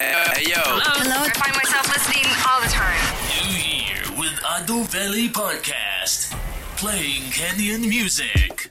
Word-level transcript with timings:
Hey, 0.00 0.44
yo. 0.50 0.54
Hello. 0.62 1.24
I 1.26 1.30
find 1.30 1.56
myself 1.56 1.88
listening 1.88 2.24
all 2.46 2.60
the 2.60 2.68
time. 2.68 3.02
New 3.34 3.58
here 3.58 3.98
with 4.16 4.38
Ado 4.54 4.84
Valley 4.84 5.28
Podcast, 5.28 6.30
playing 6.76 7.22
Kenyan 7.32 7.80
music. 7.88 8.70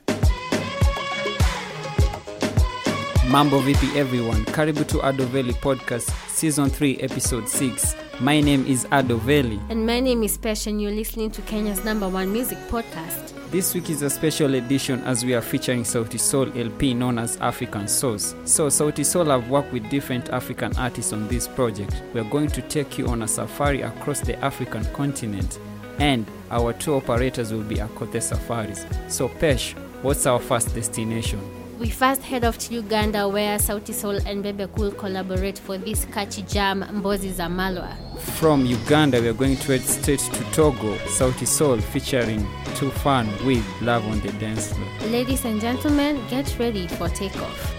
Mambo 3.28 3.60
vipi 3.60 3.94
everyone, 3.98 4.46
karibu 4.46 4.88
to 4.88 5.00
Adoveli 5.00 5.52
podcast 5.60 6.10
season 6.30 6.70
3 6.70 7.00
episode 7.02 7.50
6. 7.50 7.96
My 8.22 8.40
name 8.40 8.66
is 8.66 8.86
Adoveli. 8.86 9.60
And 9.70 9.86
my 9.86 10.00
name 10.00 10.24
is 10.24 10.38
Pesh, 10.38 10.66
and 10.66 10.82
you're 10.82 10.96
listening 10.96 11.30
to 11.32 11.42
Kenya's 11.42 11.84
number 11.84 12.08
one 12.08 12.32
music 12.32 12.58
podcast. 12.70 13.37
This 13.50 13.74
week 13.74 13.90
is 13.90 14.02
a 14.02 14.10
special 14.10 14.56
edition 14.56 15.00
as 15.04 15.24
we 15.24 15.34
are 15.34 15.42
featuring 15.42 15.84
Sauti 15.84 16.20
Soul 16.20 16.52
LP 16.54 16.94
known 16.94 17.18
as 17.18 17.38
African 17.38 17.88
Source. 17.88 18.36
So 18.44 18.68
Sauti 18.68 19.06
Soul 19.06 19.28
have 19.28 19.50
worked 19.50 19.72
with 19.72 19.90
different 19.90 20.28
African 20.32 20.76
artists 20.76 21.14
on 21.14 21.30
this 21.30 21.48
project. 21.48 22.04
We 22.14 22.20
are 22.20 22.30
going 22.30 22.50
to 22.50 22.62
take 22.64 22.98
you 22.98 23.08
on 23.08 23.22
a 23.22 23.28
safari 23.28 23.84
across 23.84 24.20
the 24.20 24.38
African 24.44 24.84
continent 24.94 25.60
and 25.98 26.30
our 26.52 26.74
two 26.74 26.96
operators 26.96 27.54
will 27.54 27.64
be 27.64 27.78
Akote 27.78 28.22
Safaris. 28.22 28.86
So 29.08 29.30
Pesh, 29.30 29.76
what's 30.02 30.26
our 30.26 30.42
first 30.42 30.76
destination? 30.76 31.40
We 31.80 31.92
first 31.92 32.24
head 32.24 32.44
off 32.44 32.58
to 32.58 32.74
Uganda 32.74 33.30
where 33.30 33.60
Sauti 33.60 33.94
Soul 33.94 34.18
and 34.26 34.42
Bebe 34.42 34.66
Cool 34.76 34.90
collaborate 34.92 35.60
for 35.60 35.78
this 35.78 36.06
catchy 36.06 36.42
jam 36.42 36.84
Mbozi 36.92 37.32
za 37.32 37.48
Malwa. 37.50 37.96
From 38.40 38.66
Uganda, 38.66 39.22
we 39.22 39.28
are 39.28 39.34
going 39.34 39.56
to 39.58 39.72
head 39.74 39.82
straight 39.82 40.20
to 40.20 40.44
Togo, 40.54 40.96
Sauti 41.06 41.46
Soul 41.46 41.78
featuring 41.78 42.48
Too 42.76 42.90
Fun 42.90 43.28
with 43.46 43.64
Love 43.84 44.08
on 44.08 44.20
the 44.22 44.32
Dance 44.40 44.74
Floor. 44.74 44.90
Ladies 45.12 45.46
and 45.46 45.62
gentlemen, 45.62 46.20
get 46.32 46.58
ready 46.58 46.88
for 46.88 47.10
takeoff. 47.10 47.77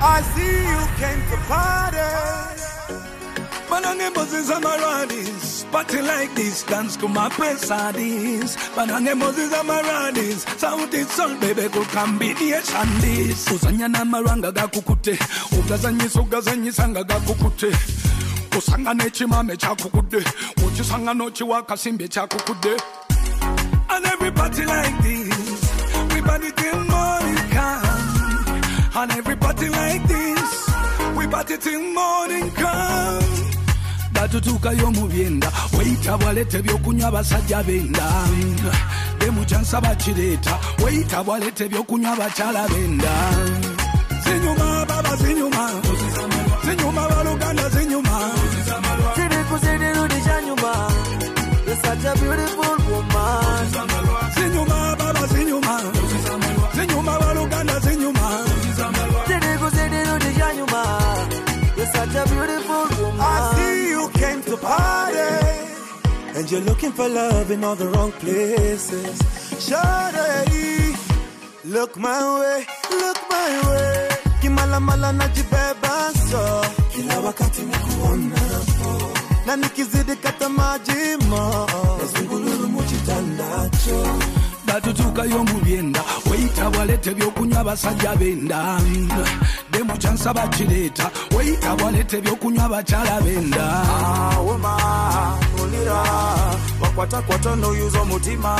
I 0.00 0.22
see 0.22 0.56
you 0.70 0.80
came 1.00 1.20
to 1.30 1.36
party. 1.48 1.98
Banange 3.68 4.14
Moses 4.14 4.50
Amaradis, 4.50 5.70
party 5.70 6.00
like 6.00 6.34
this, 6.34 6.62
dance 6.64 6.96
to 6.96 7.06
my 7.08 7.28
pesadis. 7.28 8.56
Banange 8.74 9.14
Moses 9.18 9.52
Amaradis, 9.52 10.46
sound 10.58 10.94
it 10.94 11.08
soul 11.08 11.34
baby 11.36 11.68
go 11.68 11.82
combination 11.84 12.88
this. 13.00 13.48
Uzanya 13.48 13.88
na 13.90 14.04
maranga 14.04 14.52
gakukute, 14.52 15.18
ugazanyisa 15.58 16.20
ugazanyisa 16.20 16.88
nga 16.88 17.04
gakukute. 17.04 17.70
Usangane 18.58 19.10
chimame 19.10 19.56
chakukude, 19.56 20.24
uchisangano 20.66 21.30
chiwakasimbe 21.30 22.08
chakukude. 22.08 22.76
And 23.90 24.06
every 24.06 24.30
party 24.30 24.64
like 24.64 25.02
this, 25.02 26.14
we 26.14 26.22
party 26.22 26.50
till 26.52 26.84
morning. 26.84 27.37
And 29.00 29.12
every 29.12 29.36
party 29.36 29.68
like 29.68 30.02
this, 30.08 30.68
we 31.16 31.26
party 31.28 31.56
till 31.58 31.80
morning 31.94 32.50
come. 32.50 33.22
batutuuka 34.12 34.72
y'omubyenda 34.72 35.52
weyita 35.78 36.18
bwalete 36.18 36.58
ebyokunywa 36.58 37.08
abasajja 37.08 37.62
benda 37.62 38.06
demukyansa 39.18 39.80
bakireeta 39.80 40.58
weyita 40.84 41.24
bwalete 41.24 41.64
ebyokunywa 41.64 42.12
abakyala 42.12 42.68
benda 42.68 43.12
zinyuma 44.24 44.86
baba 44.88 45.16
zinyuma 45.16 45.70
zinyuma 46.64 47.08
baluganda 47.08 47.68
zinyuma 47.68 48.18
Rudy 49.98 50.20
Janyuma. 50.26 50.72
You're 51.66 51.76
such 51.76 52.04
a 52.04 52.14
beautiful 52.20 52.76
a 62.22 62.24
beautiful 62.34 62.84
woman. 63.04 63.20
I 63.20 63.52
see 63.54 63.88
you 63.94 64.02
came 64.20 64.40
to 64.42 64.56
party 64.56 65.30
And 66.36 66.50
you're 66.50 66.60
looking 66.70 66.92
for 66.92 67.08
love 67.08 67.50
in 67.50 67.64
all 67.64 67.76
the 67.76 67.88
wrong 67.88 68.12
places. 68.12 69.16
Shawty, 69.66 70.96
Look 71.64 71.96
my 71.96 72.20
way, 72.40 72.66
look 73.02 73.18
my 73.30 73.50
way. 73.70 74.08
Kimala 74.40 74.80
mala 74.80 75.12
najibeba 75.12 76.12
so. 76.30 76.62
Kila 76.92 77.20
wakati 77.20 77.62
nikuonapo. 77.62 78.90
Na 79.46 79.56
nikizidi 79.56 80.16
kata 80.16 80.48
majimo. 80.48 81.66
Nazungululu 82.00 82.68
muchitandacho. 84.68 84.92
batutuuka 84.92 85.24
y'omubyenda 85.24 86.00
weyita 86.30 86.70
bwalete 86.70 87.10
ebyokunywa 87.10 87.60
abasajja 87.60 88.16
benda. 88.16 88.78
Demukyansa 89.70 90.34
bakireeta 90.34 91.10
weyita 91.36 91.76
bwalete 91.76 92.18
ebyokunywa 92.18 92.64
abakyala 92.64 93.20
benda. 93.20 93.62
Ah, 93.62 94.38
woma, 94.40 95.38
ulira, 95.62 96.02
wakwatakwata 96.80 97.56
noyuza 97.56 98.00
omutima 98.00 98.56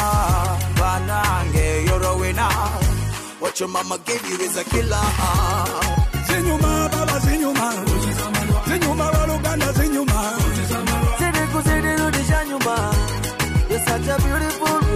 banange 0.78 1.84
you're 1.86 2.04
a 2.04 2.16
winner 2.16 2.52
what 3.40 3.58
your 3.60 3.68
mama 3.68 3.98
gave 4.04 4.22
you 4.30 4.36
is 4.46 4.56
a 4.56 4.64
killer. 4.64 5.04
Zinyuma 6.26 6.88
baba 6.92 7.18
zinyuma. 7.20 7.72
Zinyuma 8.66 9.12
baluganda 9.12 9.72
zinyuma. 9.72 10.18
You're 13.70 13.78
such 13.80 14.08
a 14.08 14.16
beautiful 14.22 14.87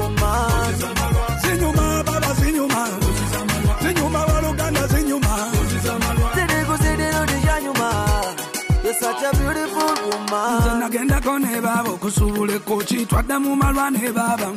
nze 9.32 9.65
woman. 9.75 10.78
nagendako 10.81 11.38
ne 11.38 11.60
baaba 11.60 11.91
okusuubula 11.91 12.53
ekkoki 12.54 13.06
twadda 13.06 13.37
mu 13.41 13.56
malwa 13.56 13.91
ne 13.91 14.12
baaba 14.12 14.48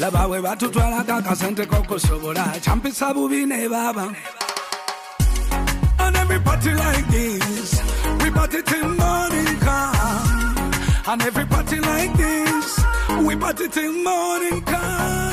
laba 0.00 0.28
bwe 0.28 0.38
batutwalako 0.40 1.12
akasente 1.20 1.64
k'okusobola 1.66 2.44
kyampisa 2.64 3.14
bubi 3.14 3.46
ne 3.46 3.68
baaba 3.68 4.04
And 5.98 6.16
every 6.16 6.40
party 6.40 6.70
like 6.74 7.06
this, 7.08 7.80
we 8.22 8.30
party 8.30 8.60
till 8.62 8.88
morning 8.88 9.56
come. 9.60 10.72
And 11.06 11.22
every 11.22 11.46
party 11.46 11.78
like 11.80 12.12
this, 12.14 12.84
we 13.26 13.36
party 13.36 13.68
till 13.68 13.92
morning 14.02 14.60
come. 14.62 15.32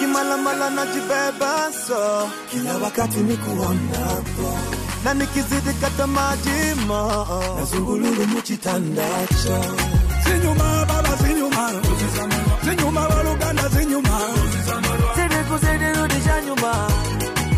Kimala 0.00 0.36
mala 0.42 0.70
najibeba 0.70 1.72
so. 1.72 2.30
Kila 2.50 2.74
wakati 2.78 3.18
nikuonapo. 3.20 4.81
Na 5.04 5.14
nikizidi 5.14 5.72
kata 5.80 6.06
majimo. 6.06 7.26
Nazungululu 7.58 8.26
muchitandacho. 8.26 9.56
Zinyuma 10.24 10.86
baba 10.88 11.16
zinyuma, 11.22 11.70
zinyuma 12.64 13.08
baluganda 13.08 13.68
zinyuma. 13.68 14.18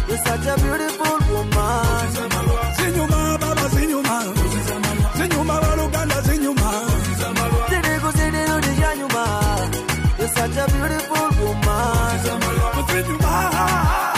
You're 0.06 0.18
such 0.18 0.46
a 0.46 0.54
beautiful 0.62 1.18
woman. 1.32 2.12
Zinyuma 2.76 3.38
baba 3.40 3.68
zinyuma, 3.74 4.16
zinyuma 5.16 5.60
baluganda 5.60 6.20
zinyuma. 6.26 6.70
You're 10.18 10.28
such 10.28 10.56
a 10.56 10.66
beautiful 10.72 11.28
woman. 11.44 12.18
Zinyuma. 12.88 14.13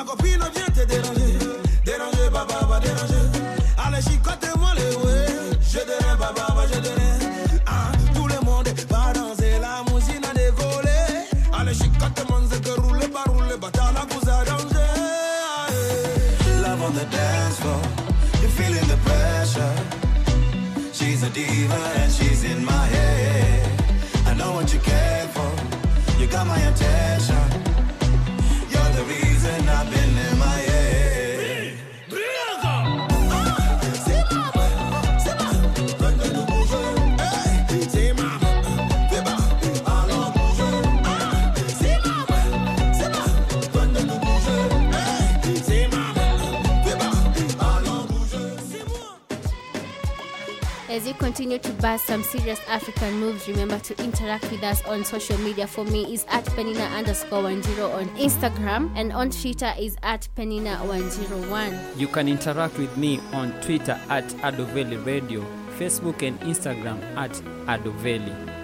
Ma 0.00 0.06
copine 0.06 0.50
vient 0.54 0.72
te 0.72 0.99
As 51.00 51.06
you 51.06 51.14
continue 51.14 51.56
to 51.56 51.72
buzz 51.80 52.02
some 52.02 52.22
serious 52.22 52.60
African 52.68 53.20
moves, 53.20 53.48
remember 53.48 53.78
to 53.78 54.04
interact 54.04 54.50
with 54.50 54.62
us 54.62 54.84
on 54.84 55.02
social 55.02 55.38
media. 55.38 55.66
For 55.66 55.82
me, 55.82 56.12
is 56.12 56.26
at 56.28 56.44
Penina 56.44 56.94
underscore 56.94 57.44
10 57.44 57.56
on 57.80 58.06
Instagram 58.18 58.92
and 58.94 59.10
on 59.10 59.30
Twitter 59.30 59.72
is 59.78 59.96
at 60.02 60.28
Penina101. 60.36 61.98
You 61.98 62.06
can 62.06 62.28
interact 62.28 62.76
with 62.76 62.94
me 62.98 63.18
on 63.32 63.58
Twitter 63.62 63.98
at 64.10 64.28
Adoveli 64.44 65.02
Radio, 65.06 65.40
Facebook 65.78 66.20
and 66.20 66.38
Instagram 66.40 67.00
at 67.16 67.32
Adoveli. 67.64 68.59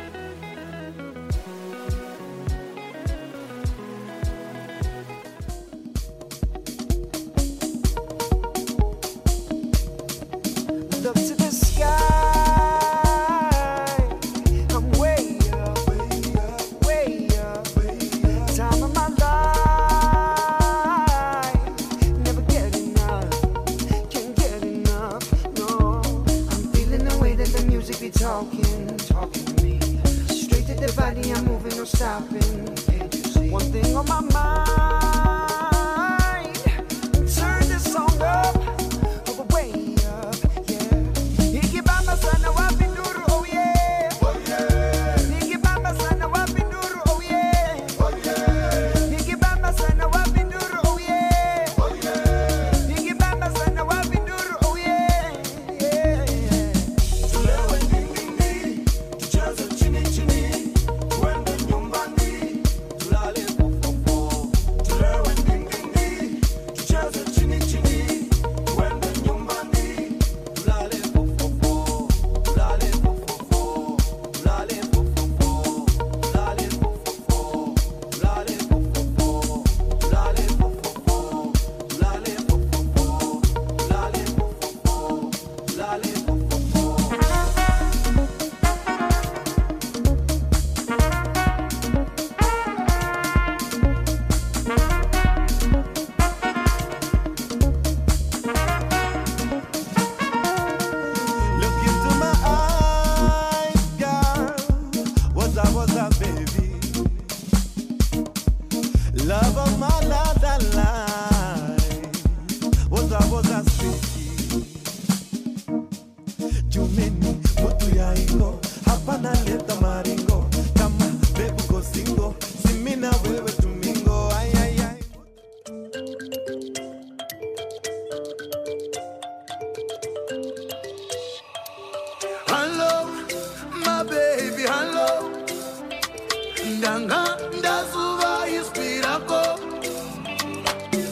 Ndanga 136.75 137.21
ndazuva 137.59 138.31
ispirako. 138.59 139.43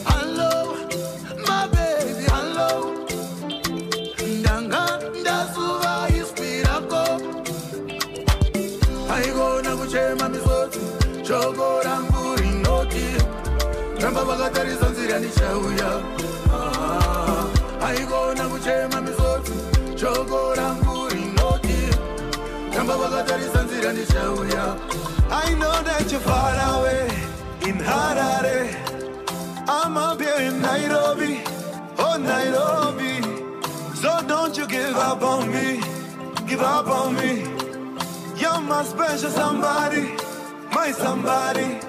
Hello, 0.09 0.51
my 1.47 1.67
baby, 1.73 2.25
hello. 2.33 2.69
Ramba 14.01 14.23
vakatarisa 14.25 14.89
nzira 14.89 15.19
ndichauya. 15.19 15.89
I 25.31 25.53
know 25.57 25.81
that 25.83 26.11
you're 26.11 26.19
far 26.19 26.53
away 26.79 27.07
in 27.61 27.77
Harare. 27.77 28.75
I'm 29.69 29.95
up 29.95 30.19
here 30.19 30.35
in 30.35 30.61
Nairobi, 30.61 31.41
oh 31.97 32.17
Nairobi. 32.17 33.21
So 33.95 34.21
don't 34.27 34.57
you 34.57 34.67
give 34.67 34.97
up 34.97 35.21
on 35.21 35.49
me, 35.49 35.79
give 36.45 36.61
up 36.61 36.87
on 36.87 37.15
me. 37.15 37.43
You're 38.35 38.59
my 38.59 38.83
special 38.83 39.29
somebody, 39.29 40.15
my 40.73 40.91
somebody. 40.91 41.84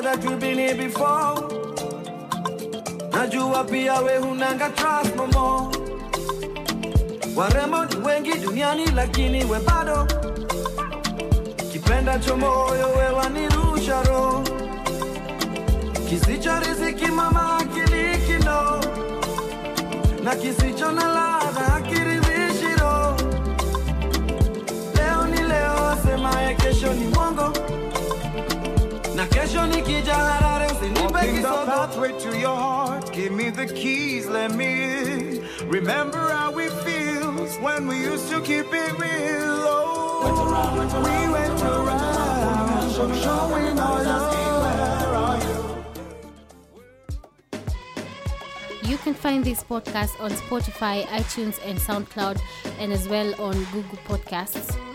Know 0.00 0.14
that 0.14 0.22
you've 0.22 0.40
been 0.40 0.58
here 0.58 0.74
before. 0.76 1.34
Najua 3.12 3.64
pia 3.70 4.00
we 4.02 4.12
hunanga 4.24 4.68
trust 4.76 5.16
no 5.16 5.26
more. 5.26 5.70
Warembo 7.36 7.84
ni 7.84 7.96
wengi 8.06 8.32
duniani, 8.38 8.86
lakini 8.94 9.44
we 9.44 9.58
bado 9.60 10.06
kipenda 11.72 12.18
cho 12.18 12.36
moyo, 12.36 12.88
we 12.96 13.12
wanirusha 13.12 14.02
roho. 14.02 14.44
Kisicho 16.08 16.58
riziki 16.60 17.06
mama 17.10 17.62
kilikino 17.74 18.80
na 20.24 20.34
kisicho 20.36 20.92
na 20.92 21.08
ladha 21.08 21.37
kesho 29.58 29.66
nikija 29.66 30.14
Harare 30.14 30.66
usinipe 30.72 31.12
Walking 31.12 31.42
the 31.42 31.48
kisogo. 31.48 31.66
pathway 31.66 32.12
to 32.20 32.38
your 32.38 32.56
heart, 32.56 33.12
give 33.12 33.32
me 33.32 33.50
the 33.50 33.66
keys, 33.66 34.26
let 34.26 34.54
me 34.54 34.82
in. 34.84 35.44
Remember 35.68 36.18
how 36.18 36.58
it 36.58 36.72
feels 36.84 37.56
when 37.58 37.86
we 37.88 37.96
used 37.98 38.28
to 38.30 38.40
keep 38.40 38.66
it 38.72 38.98
real. 38.98 39.64
Oh, 39.70 40.22
went 40.24 40.38
around, 40.38 40.78
went 40.78 40.92
oh, 40.94 41.02
around, 41.02 41.28
we 41.28 41.32
went 41.32 41.62
around, 41.62 43.14
showing 43.22 43.78
our 43.78 44.02
love. 44.04 44.32
Where 44.62 45.14
are 45.14 45.38
you? 48.82 48.90
You 48.90 48.98
can 48.98 49.14
find 49.14 49.44
this 49.44 49.62
podcast 49.62 50.20
on 50.20 50.30
Spotify, 50.30 51.04
iTunes, 51.06 51.58
and 51.64 51.78
SoundCloud, 51.78 52.40
and 52.78 52.92
as 52.92 53.08
well 53.08 53.34
on 53.40 53.54
Google 53.72 53.98
Podcasts. 54.06 54.87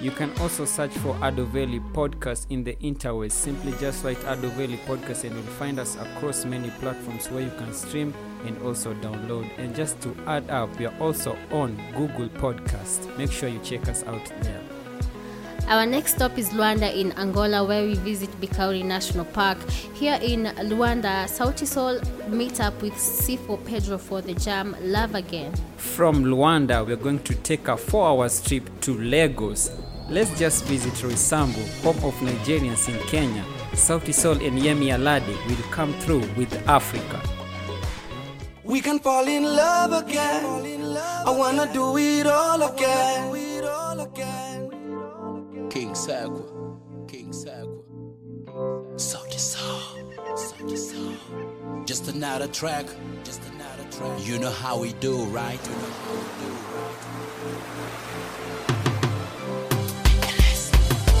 You 0.00 0.12
can 0.12 0.30
also 0.38 0.64
search 0.64 0.92
for 0.98 1.12
Adoveli 1.14 1.80
Podcast 1.92 2.46
in 2.50 2.62
the 2.62 2.76
interwebs. 2.76 3.32
Simply 3.32 3.72
just 3.80 4.04
write 4.04 4.18
Adoveli 4.18 4.78
Podcast 4.86 5.24
and 5.24 5.34
you'll 5.34 5.54
find 5.54 5.80
us 5.80 5.96
across 5.96 6.44
many 6.44 6.70
platforms 6.78 7.28
where 7.30 7.42
you 7.42 7.50
can 7.58 7.74
stream 7.74 8.14
and 8.46 8.56
also 8.62 8.94
download. 8.94 9.50
And 9.58 9.74
just 9.74 10.00
to 10.02 10.14
add 10.28 10.48
up, 10.50 10.78
we 10.78 10.86
are 10.86 10.94
also 11.00 11.36
on 11.50 11.76
Google 11.96 12.28
Podcast. 12.28 13.16
Make 13.18 13.32
sure 13.32 13.48
you 13.48 13.58
check 13.64 13.88
us 13.88 14.04
out 14.04 14.24
there. 14.42 14.62
Our 15.66 15.84
next 15.84 16.14
stop 16.14 16.38
is 16.38 16.50
Luanda 16.50 16.94
in 16.96 17.12
Angola, 17.18 17.64
where 17.64 17.82
we 17.82 17.94
visit 17.94 18.30
Bikauri 18.40 18.84
National 18.84 19.24
Park. 19.24 19.58
Here 19.94 20.18
in 20.22 20.44
Luanda, 20.70 21.26
Sauti 21.26 21.66
Sol 21.66 22.00
meet 22.30 22.60
up 22.60 22.80
with 22.80 22.94
C4 22.94 23.66
Pedro 23.66 23.98
for 23.98 24.22
the 24.22 24.32
jam 24.34 24.76
Love 24.80 25.16
Again. 25.16 25.52
From 25.76 26.24
Luanda, 26.24 26.86
we're 26.86 26.96
going 26.96 27.18
to 27.24 27.34
take 27.34 27.66
a 27.66 27.76
four 27.76 28.06
hour 28.06 28.28
trip 28.28 28.70
to 28.82 28.94
Lagos. 28.94 29.70
Let's 30.10 30.38
just 30.38 30.64
visit 30.64 30.94
Roysambu, 30.94 31.82
home 31.82 32.02
of 32.02 32.14
Nigerians 32.20 32.88
in 32.88 32.98
Kenya. 33.08 33.44
Sauti 33.72 34.14
Sol 34.14 34.40
and 34.42 34.58
Yemi 34.58 34.88
Alade 34.88 35.36
will 35.46 35.62
come 35.70 35.92
through 36.00 36.24
with 36.34 36.50
Africa. 36.66 37.20
We 38.64 38.80
can 38.80 39.00
fall 39.00 39.28
in 39.28 39.42
love 39.44 39.92
again. 39.92 40.96
I 41.26 41.30
wanna 41.30 41.70
do 41.74 41.98
it 41.98 42.26
all 42.26 42.62
again. 42.62 43.30
King 45.68 45.90
Sagwa, 45.92 46.44
King 47.06 47.30
Sagwa. 47.30 47.82
Salty 48.98 49.36
Soul, 49.36 49.80
Salty 50.36 50.76
Soul. 50.76 51.12
Just 51.84 52.08
another 52.08 52.48
track, 52.48 52.86
just 53.24 53.42
another 53.52 53.84
track. 53.90 54.26
You 54.26 54.38
know 54.38 54.50
how 54.50 54.78
we 54.80 54.94
do, 54.94 55.24
right? 55.26 55.60
You 55.66 55.76
know 55.76 55.92
how 56.02 56.12
we 56.14 56.20
do, 56.40 57.17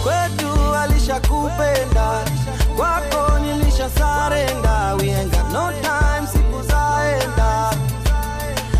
kwetu 0.08 0.74
alishakupenda 0.74 2.24
kwako 2.76 3.38
nilisha 3.38 3.90
sarenda 3.90 4.94
got 4.96 5.52
no 5.52 5.72
time 5.82 6.26
siku 6.32 6.62
zaenda 6.62 7.70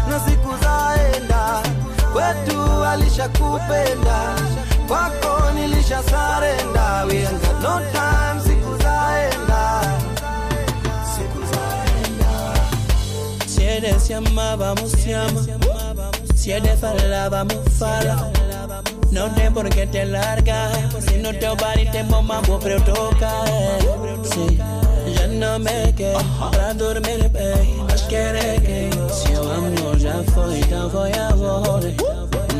na 0.08 0.20
siku 0.20 0.54
zaenda 0.62 1.62
kwetu 2.12 2.84
alishakupenda 2.84 4.34
kwako 4.88 5.50
nilisha 5.54 6.02
sarenda 6.02 7.04
got 7.06 7.62
no 7.62 7.80
time 7.92 8.40
siku 8.44 8.78
zaenda 8.82 9.82
siku 11.14 11.38
zaenda 11.40 12.54
Si 13.46 13.64
eres 13.64 14.08
llama, 14.10 14.56
vamos 14.56 14.92
llama. 15.06 15.42
Si 16.36 16.50
eres 16.52 16.80
falaba, 16.80 17.44
vamos 17.44 17.68
fala. 17.78 18.30
No 19.10 19.30
tem 19.34 19.52
por 19.52 19.68
qué 19.70 19.86
te 19.86 20.04
larga. 20.04 20.70
Si 21.00 21.16
no 21.18 21.30
te 21.32 21.48
vale, 21.62 21.86
te 21.86 22.02
mambo, 22.04 22.58
pero 22.62 22.80
toca. 22.82 23.30
eh. 23.46 23.78
Sí, 24.22 24.58
ya 25.14 25.26
no 25.28 25.58
me 25.58 25.92
quedo 25.94 26.20
para 26.50 26.74
dormir, 26.74 27.28
baby. 27.32 27.74
Mas 27.88 28.02
quiere 28.02 28.60
que 28.60 28.90
seu 29.10 29.42
amor 29.50 29.98
já 29.98 30.22
foi, 30.34 30.58
então 30.60 30.90
foi 30.90 31.12
amor. 31.12 31.80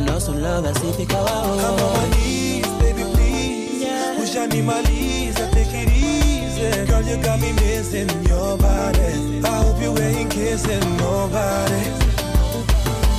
Nosso 0.05 0.31
love 0.31 0.67
assim 0.67 0.91
fica 0.93 1.15
Come 1.17 1.81
on, 1.81 2.09
knees, 2.11 2.67
baby, 2.81 3.03
please. 3.13 4.21
Ushanimaliza, 4.23 5.47
take 5.51 5.75
it 5.83 5.89
easy. 5.89 6.85
Girl, 6.87 7.01
you 7.03 7.17
got 7.21 7.39
me 7.39 7.53
missing 7.53 8.09
your 8.27 8.57
body. 8.57 9.41
I 9.43 9.63
hope 9.63 9.81
you 9.81 9.95
ain't 9.97 10.29
kissing 10.31 10.81
nobody. 10.97 11.85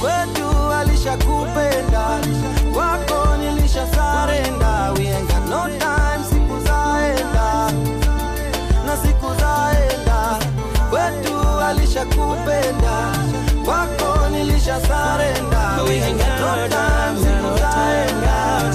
Kwetu 0.00 0.72
alishakupenda, 0.72 2.18
kwako 2.74 3.36
nilisha 3.36 3.86
sarenda. 3.94 4.92
We 4.96 5.06
ain't 5.08 5.28
got 5.28 5.44
no 5.48 5.62
time, 5.78 6.22
siku 6.30 6.60
zaenda 6.66 7.70
na 8.86 8.96
siku 9.02 9.26
zaenda. 9.40 10.38
Kwetu 10.90 11.60
alishakupenda, 11.68 13.12
kwako 13.64 14.28
nilisha 14.30 14.80
sarenda. 14.80 15.82
We 15.88 16.02
ain't 16.02 16.18
got 16.18 16.40
no 16.40 16.68
time, 16.68 17.16
siku 17.18 17.58
zaenda 17.58 18.70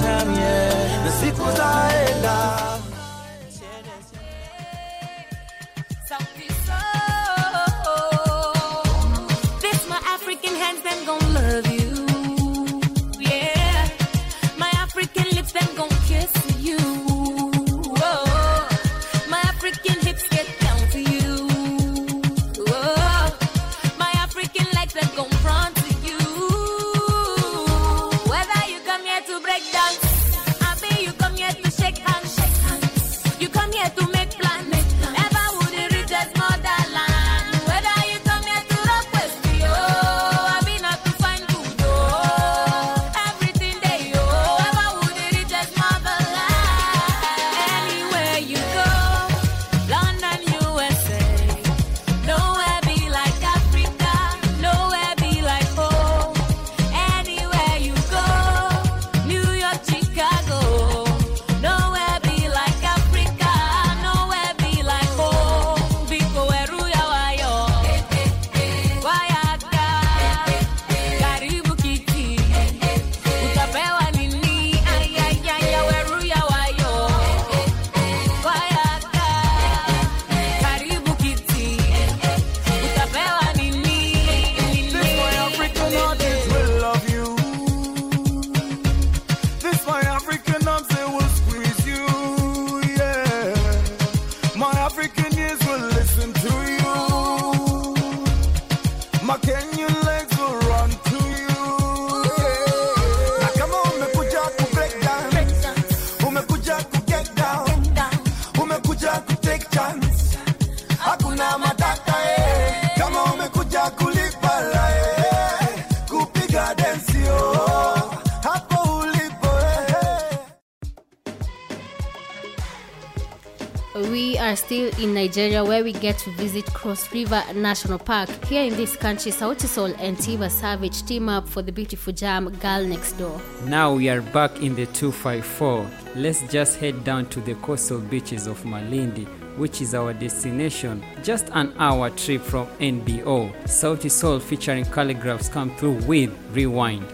still 124.76 125.02
in 125.02 125.14
Nigeria 125.14 125.64
where 125.64 125.82
we 125.82 125.92
get 125.92 126.18
to 126.18 126.30
visit 126.32 126.66
Cross 126.74 127.10
River 127.12 127.42
National 127.54 127.98
Park. 127.98 128.28
Here 128.44 128.62
in 128.62 128.76
this 128.76 128.94
country, 128.94 129.32
Sauti 129.32 129.66
Sol 129.66 129.94
and 129.98 130.16
Tiwa 130.18 130.50
Savage 130.50 131.02
team 131.04 131.28
up 131.30 131.48
for 131.48 131.62
the 131.62 131.72
beautiful 131.72 132.12
jam 132.12 132.50
Girl 132.58 132.84
Next 132.84 133.12
Door. 133.12 133.40
Now 133.64 133.94
we 133.94 134.10
are 134.10 134.20
back 134.20 134.60
in 134.60 134.74
the 134.74 134.84
254. 134.86 135.88
Let's 136.16 136.42
just 136.52 136.78
head 136.78 137.04
down 137.04 137.26
to 137.26 137.40
the 137.40 137.54
coastal 137.56 138.00
beaches 138.00 138.46
of 138.46 138.62
Malindi, 138.64 139.26
which 139.56 139.80
is 139.80 139.94
our 139.94 140.12
destination. 140.12 141.02
Just 141.22 141.48
an 141.52 141.72
hour 141.78 142.10
trip 142.10 142.42
from 142.42 142.66
NBO. 142.78 143.54
Sauti 143.64 144.10
Sol 144.10 144.40
featuring 144.40 144.84
calligraphs 144.84 145.50
come 145.50 145.74
through 145.76 146.02
with 146.04 146.30
Rewind. 146.52 147.06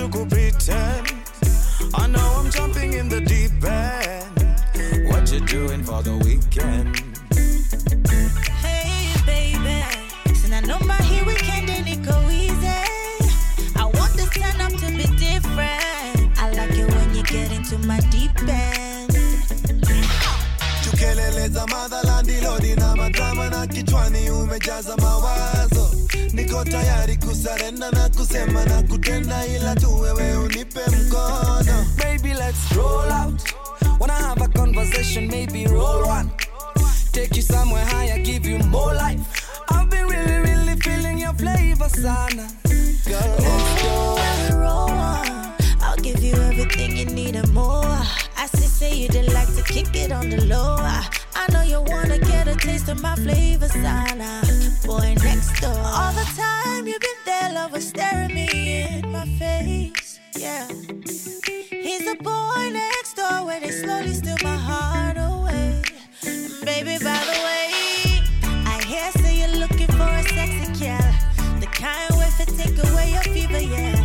to 0.00 0.08
go 0.08 0.24
pretend. 0.24 1.12
I 1.94 2.06
know 2.06 2.28
I'm 2.38 2.50
jumping 2.50 2.94
in 2.94 3.08
the 3.08 3.20
deep 3.20 3.62
end. 3.62 5.08
What 5.08 5.30
you 5.30 5.40
doing 5.40 5.82
for 5.84 6.02
the 6.02 6.16
weekend? 6.24 6.96
Hey, 8.64 9.12
baby, 9.26 9.76
since 10.34 10.54
I 10.54 10.60
know 10.60 10.78
my 10.86 10.98
weekend 11.26 11.68
go 12.06 12.16
easy. 12.30 12.80
I 13.76 13.84
want 13.84 14.12
this 14.16 14.30
to 14.30 14.88
be 14.98 15.06
different. 15.18 16.38
I 16.38 16.50
like 16.56 16.76
it 16.82 16.88
when 16.94 17.14
you 17.14 17.22
get 17.24 17.52
into 17.52 17.76
my 17.86 18.00
deep 18.10 18.32
end. 18.48 18.80
Madrama 22.96 23.50
na 23.50 23.66
kichwani 23.66 24.30
umejaza 24.30 24.96
mawazo 24.96 25.79
niko 26.64 26.70
tayari 26.70 27.16
kusarenda 27.16 27.90
na 27.90 28.08
kusema 28.08 28.64
na 28.64 28.82
kutenda 28.82 29.46
ila 29.46 29.74
tu 29.76 30.00
wewe 30.00 30.36
unipe 30.36 30.80
mkono 30.86 31.86
Baby, 31.98 32.34
let's 32.34 32.72
roll 32.76 33.12
out. 33.12 33.40
Wanna 34.00 34.12
have 34.14 34.42
a 34.42 34.48
conversation, 34.48 35.28
maybe 35.28 35.66
roll 35.66 36.06
one. 36.08 36.30
Take 37.12 37.36
you 37.36 37.42
somewhere 37.42 37.84
higher, 37.84 38.18
give 38.18 38.46
you 38.46 38.58
more 38.58 38.94
life. 38.94 39.20
I've 39.70 39.88
been 39.90 40.06
really, 40.06 40.38
really 40.38 40.76
feeling 40.80 41.18
your 41.18 41.34
flavor, 41.34 41.88
sana. 41.88 42.48
Where 64.10 64.18
steal 64.18 64.36
my 64.42 64.56
heart 64.56 65.16
away. 65.18 65.82
Baby, 66.64 66.98
by 67.04 67.18
the 67.30 67.36
way, 67.46 68.22
I 68.66 68.82
hear 68.86 69.10
say 69.12 69.38
you're 69.38 69.58
looking 69.60 69.86
for 69.86 70.02
a 70.02 70.22
sexy 70.22 70.84
gal. 70.84 71.12
The 71.60 71.66
kind 71.66 72.10
way 72.18 72.30
for 72.36 72.46
take 72.58 72.78
away 72.90 73.12
your 73.12 73.22
fever, 73.22 73.60
yeah. 73.60 74.04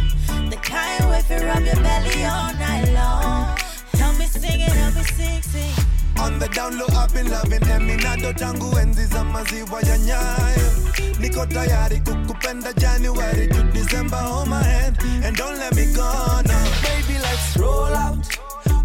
The 0.49 0.57
kind 0.57 1.09
way 1.09 1.21
for 1.21 1.39
rub 1.45 1.63
your 1.65 1.75
belly 1.81 2.25
all 2.25 2.53
night 2.53 2.91
long. 2.93 3.57
Help 3.99 4.19
me 4.19 4.25
sing 4.25 4.61
it, 4.61 4.71
help 4.71 4.95
me 4.95 5.03
sing, 5.03 5.41
sing. 5.41 5.73
On 6.19 6.39
the 6.39 6.47
down 6.49 6.77
low 6.77 6.87
I've 6.95 7.13
been 7.13 7.29
loving 7.29 7.61
Eminado 7.69 8.33
tangu 8.33 8.77
enzi 8.79 9.05
za 9.05 9.23
maziwa 9.23 9.81
ya 9.81 9.97
nyayo 9.97 10.71
Niko 11.19 11.45
tayari 11.45 11.99
kukupenda 11.99 12.73
January 12.73 13.47
to 13.47 13.63
December 13.63 14.17
Hold 14.17 14.47
my 14.47 14.63
hand 14.63 14.97
and 15.25 15.35
don't 15.35 15.57
let 15.59 15.75
me 15.75 15.85
go 15.93 16.03
now 16.45 16.65
Baby, 16.83 17.19
let's 17.19 17.57
roll 17.57 17.93
out. 17.93 18.34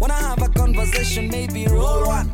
Wanna 0.01 0.15
have 0.15 0.41
a 0.41 0.49
conversation, 0.49 1.29
maybe 1.29 1.67
roll 1.67 2.07
one. 2.07 2.33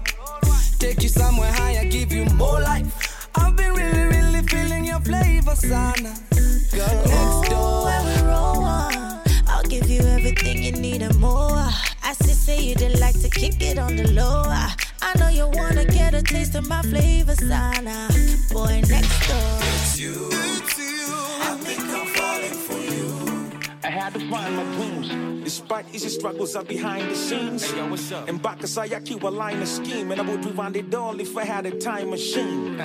Take 0.80 1.04
you 1.04 1.10
somewhere 1.10 1.52
higher, 1.52 1.84
give 1.84 2.14
you 2.14 2.24
more 2.36 2.62
life. 2.62 3.28
I've 3.36 3.58
been 3.58 3.74
really, 3.74 4.06
really 4.16 4.42
feeling 4.44 4.86
your 4.86 5.02
flavor, 5.02 5.54
sana. 5.54 6.16
Girl, 6.72 7.02
let's 7.06 7.50
go. 7.50 7.84
When 7.84 8.06
we 8.06 8.22
roll 8.32 8.64
on, 8.64 9.20
I'll 9.50 9.64
give 9.64 9.90
you 9.90 10.00
everything 10.00 10.64
you 10.64 10.72
need 10.72 11.02
and 11.02 11.20
more. 11.20 11.60
I 12.04 12.14
see, 12.22 12.32
say 12.32 12.60
you 12.62 12.76
did 12.76 13.02
like 13.02 13.20
to 13.20 13.30
kick 13.30 13.62
it 13.62 13.78
on 13.78 13.98
the 13.98 14.08
low. 14.14 14.44
I, 14.46 14.74
I 15.02 15.18
know 15.20 15.28
you 15.28 15.50
wanna 15.50 15.84
get 15.84 16.14
a 16.14 16.22
taste 16.24 16.56
of 16.56 16.70
my 16.70 16.82
flavor, 16.84 17.36
sana. 17.36 18.08
Boy 18.50 18.82
next 18.88 19.28
door. 19.28 19.60
It's 19.76 20.00
you, 20.00 20.30
I 24.08 24.10
find 24.10 24.56
my 24.56 24.64
dreams. 24.76 25.44
Despite 25.44 25.94
easy 25.94 26.08
struggles 26.08 26.56
are 26.56 26.64
behind 26.64 27.12
the 27.12 27.16
scenes. 27.16 27.70
Hey, 27.70 27.78
yo, 27.78 27.90
what's 27.90 28.10
up? 28.12 28.30
And 28.30 28.42
Bakasai, 28.42 28.94
I 28.94 29.02
keep 29.02 29.24
a 29.24 29.28
line 29.28 29.62
of 29.62 29.68
scheme. 29.68 30.12
And 30.12 30.22
I 30.22 30.24
would 30.24 30.46
rewind 30.46 30.78
it 30.78 30.96
all 30.96 31.20
if 31.20 31.36
I 31.36 31.44
had 31.44 31.66
a 31.66 31.78
time 31.78 32.12
machine. 32.12 32.80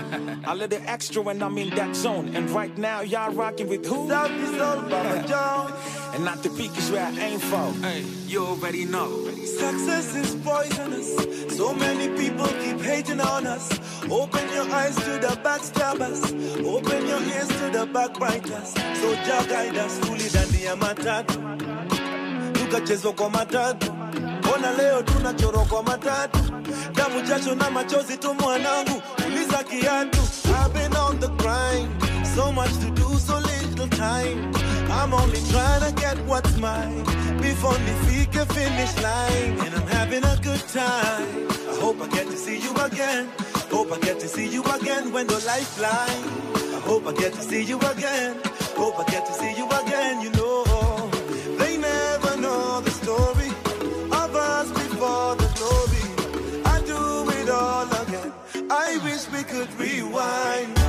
I 0.45 0.53
let 0.55 0.73
it 0.73 0.83
extra 0.85 1.23
when 1.23 1.41
I'm 1.41 1.57
in 1.59 1.71
that 1.77 1.95
zone. 1.95 2.35
And 2.35 2.51
right 2.51 2.77
now, 2.77 3.03
y'all 3.03 3.33
rocking 3.33 3.69
with 3.69 3.87
who? 3.87 4.09
South 4.09 4.33
is 4.33 4.61
all 4.61 4.83
Baba 4.83 5.25
Jones 5.29 5.75
And 6.15 6.25
not 6.25 6.43
the 6.43 6.51
peak 6.51 6.77
is 6.77 6.91
where 6.91 7.07
I 7.07 7.11
aim 7.11 7.39
for. 7.39 7.73
Hey, 7.87 8.05
you 8.27 8.45
already 8.45 8.85
know. 8.85 9.32
Success 9.47 10.15
is 10.15 10.35
poisonous. 10.37 11.57
So 11.57 11.75
many 11.75 12.09
people 12.17 12.47
keep 12.63 12.81
hating 12.81 13.21
on 13.21 13.47
us. 13.47 13.69
Open 14.11 14.49
your 14.53 14.69
eyes 14.71 14.95
to 14.97 15.19
the 15.19 15.35
backstabbers. 15.43 16.21
Open 16.67 17.07
your 17.07 17.21
ears 17.21 17.49
to 17.49 17.71
the 17.71 17.87
backbiters. 17.93 18.73
So 19.01 19.15
Jah 19.27 19.45
guide 19.49 19.77
us 19.77 19.99
fully 20.01 20.25
ndani 20.31 20.65
ya 20.65 20.77
matatu 20.77 21.39
tukachezwa 22.53 23.13
kwa 23.13 23.31
matatu 23.31 23.93
ona 24.55 24.73
leo 24.73 25.03
tunachorwa 25.03 25.65
kwa 25.65 25.83
matatu 25.83 26.39
damu 26.95 27.21
jasho 27.21 27.55
na 27.55 27.71
machozi 27.71 28.17
tu 28.17 28.35
mwanangu. 28.35 29.03
Uliza 29.27 29.65
kiatu 29.65 30.19
I've 30.45 30.73
been 30.75 30.97
on 30.97 31.19
the 31.21 31.29
grind. 31.29 31.91
So 32.37 32.53
much 32.53 32.71
to 32.81 32.91
do 32.91 33.19
so 33.19 33.39
little 33.39 33.89
time 33.89 34.53
I'm 35.03 35.13
only 35.15 35.41
trying 35.51 35.83
to 35.87 36.01
get 36.01 36.17
what's 36.27 36.57
mine 36.59 37.03
before 37.43 37.77
nifike 37.87 38.47
finish 38.55 38.95
line 39.03 39.59
and 39.65 39.75
I'm 39.75 39.89
having 39.89 40.25
a 40.25 40.37
good 40.49 40.65
time 40.69 41.49
I 41.73 41.75
hope 41.85 42.01
I 42.01 42.09
get 42.09 42.27
to 42.29 42.37
see 42.37 42.59
you 42.61 42.73
again 42.77 43.29
hope 43.75 43.91
I 43.91 43.99
get 43.99 44.21
to 44.21 44.29
see 44.29 44.49
you 44.49 44.63
again 44.63 45.13
when 45.13 45.27
the 45.27 45.41
lifeline 45.45 46.25
I 46.77 46.81
hope 46.87 47.05
I 47.09 47.13
get 47.15 47.33
to 47.33 47.43
see 47.43 47.65
you 47.65 47.79
again 47.81 48.41
hope 48.77 48.97
I 49.01 49.05
get 49.11 49.27
to 49.27 49.33
see 49.33 49.53
you 49.57 49.67
again 49.83 50.23
you 50.23 50.31
know 50.39 51.11
they 51.59 51.77
never 51.79 52.37
know 52.37 52.81
the 52.81 52.93
story 52.93 53.49
of 54.23 54.37
us 54.37 54.69
before 54.71 55.37
the 55.37 55.49
glory. 55.59 56.07
I 56.65 56.81
do 56.87 57.31
it 57.41 57.49
all 57.51 57.89
again. 58.03 58.33
I 58.71 58.99
wish 59.05 59.29
we 59.31 59.43
could 59.43 59.73
rewind. 59.79 60.82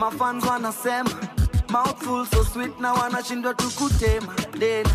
Mafans 0.00 0.44
wanasema 0.46 1.10
mouthful 1.68 2.26
so 2.26 2.44
sweet 2.44 2.80
na 2.80 2.92
wanashindwa 2.92 3.54
tukutema 3.54 4.32
dena 4.58 4.90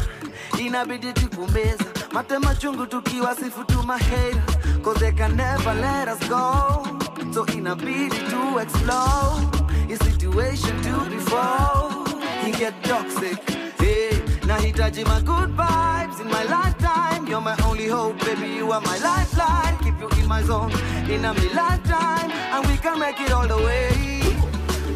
inabidi 0.59 1.13
tukumbeza 1.13 1.83
matema 2.11 2.55
chungu 2.55 2.85
tukiwa 2.87 3.35
sifu 3.35 3.63
tu 3.63 3.83
mahera 3.83 4.41
cause 4.83 4.99
they 4.99 5.11
can 5.11 5.35
never 5.35 5.73
let 5.75 6.07
us 6.07 6.29
go. 6.29 6.87
So 7.33 7.45
inabidi 7.45 8.15
to 8.29 8.59
explore 8.59 9.41
his 9.87 9.99
situation 9.99 10.81
to 10.81 11.09
before 11.09 12.05
he 12.45 12.51
get 12.51 12.73
toxic 12.83 13.37
hey, 13.79 14.11
nahitaji 14.47 15.03
my 15.05 15.21
good 15.21 15.55
vibes 15.55 16.19
in 16.19 16.27
my 16.27 16.43
lifetime. 16.43 17.27
You're 17.27 17.41
my 17.41 17.55
only 17.65 17.87
hope 17.87 18.19
baby 18.25 18.55
you 18.57 18.71
are 18.71 18.81
my 18.81 18.97
lifeline. 18.97 19.77
Keep 19.83 19.99
you 20.01 20.09
in 20.23 20.27
my 20.27 20.41
zone 20.43 20.71
in 21.09 21.25
a 21.25 21.33
me 21.33 21.49
lifetime 21.53 22.31
and 22.31 22.65
we 22.67 22.77
can 22.77 22.97
make 22.99 23.19
it 23.19 23.31
all 23.31 23.47
the 23.47 23.57
way 23.57 24.24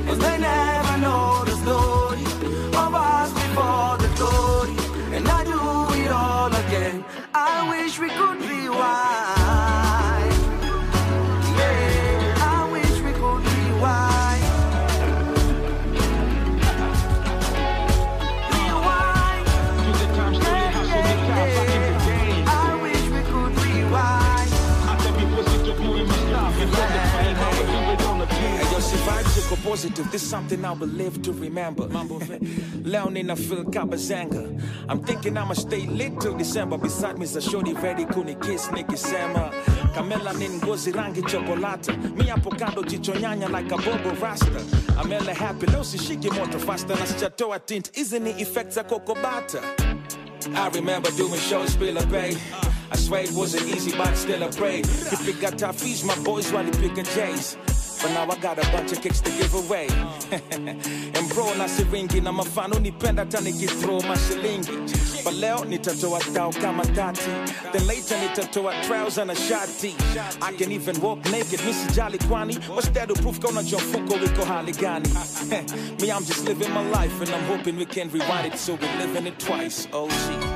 Cause 0.10 0.18
they 0.18 0.40
never 0.40 0.98
know 0.98 1.44
the 1.46 1.56
story 1.58 2.24
of 2.84 2.96
us 2.96 3.32
before 3.32 3.96
the 4.04 4.10
glory. 4.18 4.76
And 5.16 5.28
I 5.28 5.44
do 5.44 6.02
it 6.02 6.12
all 6.12 6.48
again. 6.48 7.06
I 7.32 7.70
wish 7.70 8.00
we 8.00 8.10
could 8.10 8.42
rewind. 8.42 9.69
Positive. 29.70 30.12
This 30.12 30.24
is 30.24 30.30
something 30.30 30.66
I 30.66 30.72
will 30.72 30.88
live 30.88 31.22
to 31.22 31.32
remember. 31.32 31.84
Leo 32.84 33.10
nina 33.10 33.36
feel 33.36 33.64
kabazanga. 33.66 34.44
I'm 34.90 35.04
thinking 35.04 35.38
I'ma 35.38 35.54
stay 35.54 35.86
lit 35.86 36.20
till 36.20 36.36
December. 36.36 36.78
Beside 36.80 37.20
me 37.20 37.26
is 37.26 37.36
a 37.36 37.42
shorty 37.42 37.74
ready 37.74 38.06
kuni 38.06 38.34
kiss 38.36 38.68
nikisema. 38.70 39.52
Kamela 39.94 40.34
ni 40.40 40.48
ngozi 40.50 40.92
rangi 40.92 41.22
chokolata. 41.22 41.94
Mi 42.18 42.24
hapo 42.26 42.50
kando 42.50 42.82
jicho 42.84 43.14
nyanya 43.14 43.48
like 43.52 43.72
a 43.72 43.78
bobo 43.78 44.12
rasta. 44.20 44.60
Amela 44.98 45.36
happy 45.36 45.68
leo 45.68 45.84
sishiki 45.84 46.32
moto 46.36 46.58
faster 46.58 46.96
na 46.96 47.06
sijatoa 47.06 47.60
tint. 47.60 47.92
Hizi 47.94 48.20
ni 48.20 48.32
effects 48.42 48.76
za 48.76 48.84
kokobata. 48.84 49.62
I 50.56 50.70
remember 50.70 51.12
doing 51.12 51.40
shows 51.40 51.76
bila 51.76 52.02
pay. 52.10 52.36
I 52.92 52.96
swear 52.96 53.22
it 53.24 53.32
wasn't 53.34 53.68
easy, 53.68 53.92
but 53.96 54.16
still 54.16 54.44
I 54.44 54.48
prayed. 54.48 54.86
Kipiga 54.86 55.52
tafis, 55.52 56.04
my 56.04 56.16
boys 56.24 56.52
walipiga 56.52 57.04
J's. 57.04 57.56
But 58.02 58.12
now 58.14 58.30
I 58.30 58.38
got 58.40 58.58
a 58.58 58.72
bunch 58.72 58.92
of 58.94 59.02
kicks 59.02 59.20
to 59.22 59.30
give 59.32 59.54
away. 59.54 59.88
and 60.52 61.30
bro, 61.30 61.54
na 61.56 61.68
siringi 61.68 62.22
na 62.22 62.32
mafano 62.32 62.80
nipenda 62.80 63.26
hata 63.26 63.42
nikithrow 63.42 64.02
mashilingi. 64.02 65.24
But 65.24 65.34
leo 65.34 65.66
nitatoa 65.66 66.20
tao 66.34 66.52
kama 66.52 66.86
tati. 66.86 67.30
Then 67.74 67.88
later 67.88 68.16
nitatoa 68.16 68.84
trouser 68.84 69.26
na 69.26 69.34
shati. 69.34 69.94
I 70.42 70.54
can 70.54 70.72
even 70.72 71.00
walk 71.02 71.26
naked, 71.26 71.60
misijali 71.60 72.18
kwani. 72.28 72.56
What's 72.70 72.90
that 72.90 73.10
to 73.10 73.16
proof 73.16 73.40
kona 73.40 73.62
mfuko 73.62 74.14
wiko 74.14 74.46
hali 74.46 74.72
gani? 74.72 75.10
Me, 76.02 76.12
I'm 76.12 76.24
just 76.24 76.46
living 76.46 76.72
my 76.74 76.84
life 76.92 77.22
and 77.22 77.30
I'm 77.30 77.44
hoping 77.58 77.78
we 77.78 77.86
can 77.86 78.10
rewind 78.10 78.54
it 78.54 78.58
so 78.58 78.76
we're 78.76 78.98
living 78.98 79.28
it 79.28 79.40
twice. 79.40 79.88
Oh, 79.94 80.10
shit. 80.10 80.49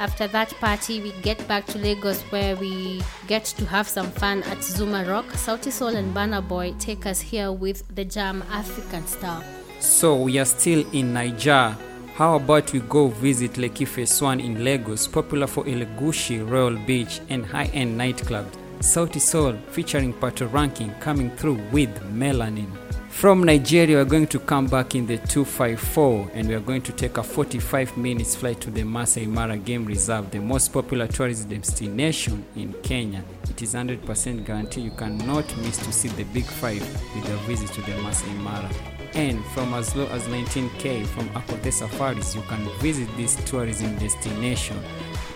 After 0.00 0.26
that 0.28 0.48
party, 0.60 1.02
we 1.02 1.12
get 1.20 1.46
back 1.46 1.66
to 1.66 1.78
Lagos 1.78 2.22
where 2.32 2.56
we 2.56 3.02
get 3.26 3.44
to 3.44 3.66
have 3.66 3.86
some 3.86 4.10
fun 4.10 4.42
at 4.44 4.64
Zuma 4.64 5.04
Rock. 5.04 5.26
Sauti 5.26 5.70
Sol 5.70 5.94
and 5.94 6.14
Burna 6.14 6.40
Boy 6.40 6.74
take 6.78 7.04
us 7.04 7.20
here 7.20 7.52
with 7.52 7.84
the 7.94 8.06
jam 8.06 8.42
African 8.50 9.06
Star. 9.06 9.44
So 9.78 10.16
we 10.16 10.38
are 10.38 10.46
still 10.46 10.86
in 10.94 11.12
Niger. 11.12 11.76
How 12.14 12.36
about 12.36 12.72
we 12.72 12.80
go 12.80 13.08
visit 13.08 13.52
Lekki 13.52 13.86
Phase 13.86 14.22
One 14.22 14.40
in 14.40 14.64
Lagos, 14.64 15.06
popular 15.06 15.46
for 15.46 15.64
Elegushi 15.64 16.48
Royal 16.48 16.78
Beach 16.86 17.20
and 17.28 17.44
high-end 17.44 18.00
nightclubs. 18.00 18.56
Sauti 18.78 19.20
Sol 19.20 19.52
featuring 19.70 20.14
Patoranking 20.14 20.98
coming 21.02 21.30
through 21.36 21.60
with 21.72 21.94
Melanin. 22.10 22.70
From 23.10 23.44
Nigeria, 23.44 23.96
we're 23.98 24.04
going 24.06 24.26
to 24.28 24.38
come 24.38 24.66
back 24.66 24.94
in 24.94 25.06
the 25.06 25.18
254 25.18 26.30
and 26.32 26.48
we're 26.48 26.58
going 26.60 26.80
to 26.80 26.92
take 26.92 27.18
a 27.18 27.22
45 27.22 27.98
minutes 27.98 28.34
flight 28.34 28.60
to 28.62 28.70
the 28.70 28.82
Masai 28.82 29.26
Mara 29.26 29.58
Game 29.58 29.84
Reserve, 29.84 30.30
the 30.30 30.38
most 30.38 30.72
popular 30.72 31.06
tourist 31.06 31.46
destination 31.50 32.42
in 32.56 32.72
Kenya. 32.82 33.22
It 33.50 33.60
is 33.60 33.74
100% 33.74 34.46
guarantee 34.46 34.80
you 34.82 34.92
cannot 34.92 35.44
miss 35.58 35.76
to 35.78 35.92
see 35.92 36.08
the 36.08 36.24
big 36.24 36.44
five 36.44 36.80
with 37.14 37.28
a 37.28 37.36
visit 37.46 37.68
to 37.74 37.82
the 37.82 37.94
Masai 38.00 38.32
Mara. 38.34 38.70
And 39.12 39.44
from 39.46 39.74
as 39.74 39.94
low 39.94 40.06
as 40.06 40.22
19k 40.28 41.04
from 41.08 41.28
Akote 41.30 41.72
Safaris, 41.72 42.34
you 42.34 42.42
can 42.42 42.64
visit 42.78 43.08
this 43.18 43.36
tourism 43.44 43.98
destination. 43.98 44.78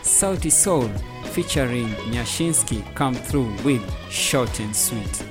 Sauti 0.02 0.50
Soul 0.50 0.88
featuring 1.32 1.88
Nyashinsky 2.10 2.82
come 2.94 3.14
through 3.14 3.52
with 3.62 3.82
Short 4.08 4.58
and 4.60 4.74
Sweet. 4.74 5.24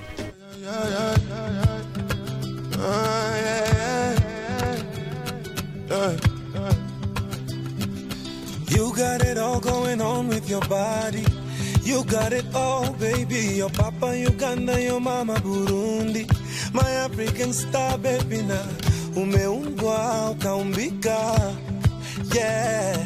Yeah, 0.60 0.90
yeah, 0.90 1.18
yeah, 1.28 1.53
yeah. 2.88 4.78
Uh, 5.90 6.18
uh. 6.56 6.74
You 8.70 8.94
got 8.96 9.22
it 9.22 9.38
all 9.38 9.60
going 9.60 10.02
on 10.02 10.28
with 10.28 10.50
your 10.50 10.62
body. 10.62 11.26
You 11.84 12.04
got 12.06 12.34
it 12.34 12.46
all, 12.56 12.92
baby. 12.94 13.56
Your 13.58 13.70
papa 13.70 14.18
Uganda, 14.18 14.82
your 14.82 15.00
mama 15.00 15.36
Burundi. 15.36 16.26
My 16.74 16.90
African 17.06 17.54
star, 17.54 17.98
baby, 17.98 18.42
na 18.42 18.60
umeumbwa 19.16 20.32
ukaumbika. 20.32 21.56
Yeah, 22.34 22.98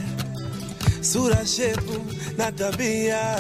sura 1.01 1.45
shepu 1.45 2.01
na 2.37 2.51
tabia. 2.51 3.37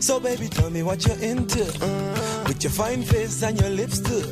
So 0.00 0.20
baby, 0.20 0.48
tell 0.48 0.70
me 0.70 0.82
what 0.82 1.04
you're 1.06 1.18
into. 1.18 1.64
With 2.46 2.62
your 2.62 2.72
fine 2.72 3.02
face 3.02 3.42
and 3.42 3.60
your 3.60 3.70
lips 3.70 3.98
too. 3.98 4.22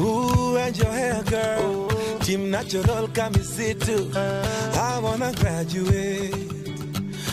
Ooh, 0.00 0.56
and 0.56 0.76
your 0.76 0.92
hair, 0.92 1.22
girl. 1.24 1.88
Team 2.20 2.50
natural, 2.50 3.08
camisito. 3.08 4.14
I 4.76 4.98
wanna 4.98 5.32
graduate. 5.32 6.34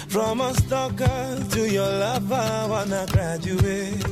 From 0.09 0.41
a 0.41 0.53
stalker 0.53 1.39
to 1.51 1.69
your 1.69 1.89
lover, 1.89 2.35
I 2.35 2.65
wanna 2.67 3.05
graduate. 3.11 4.05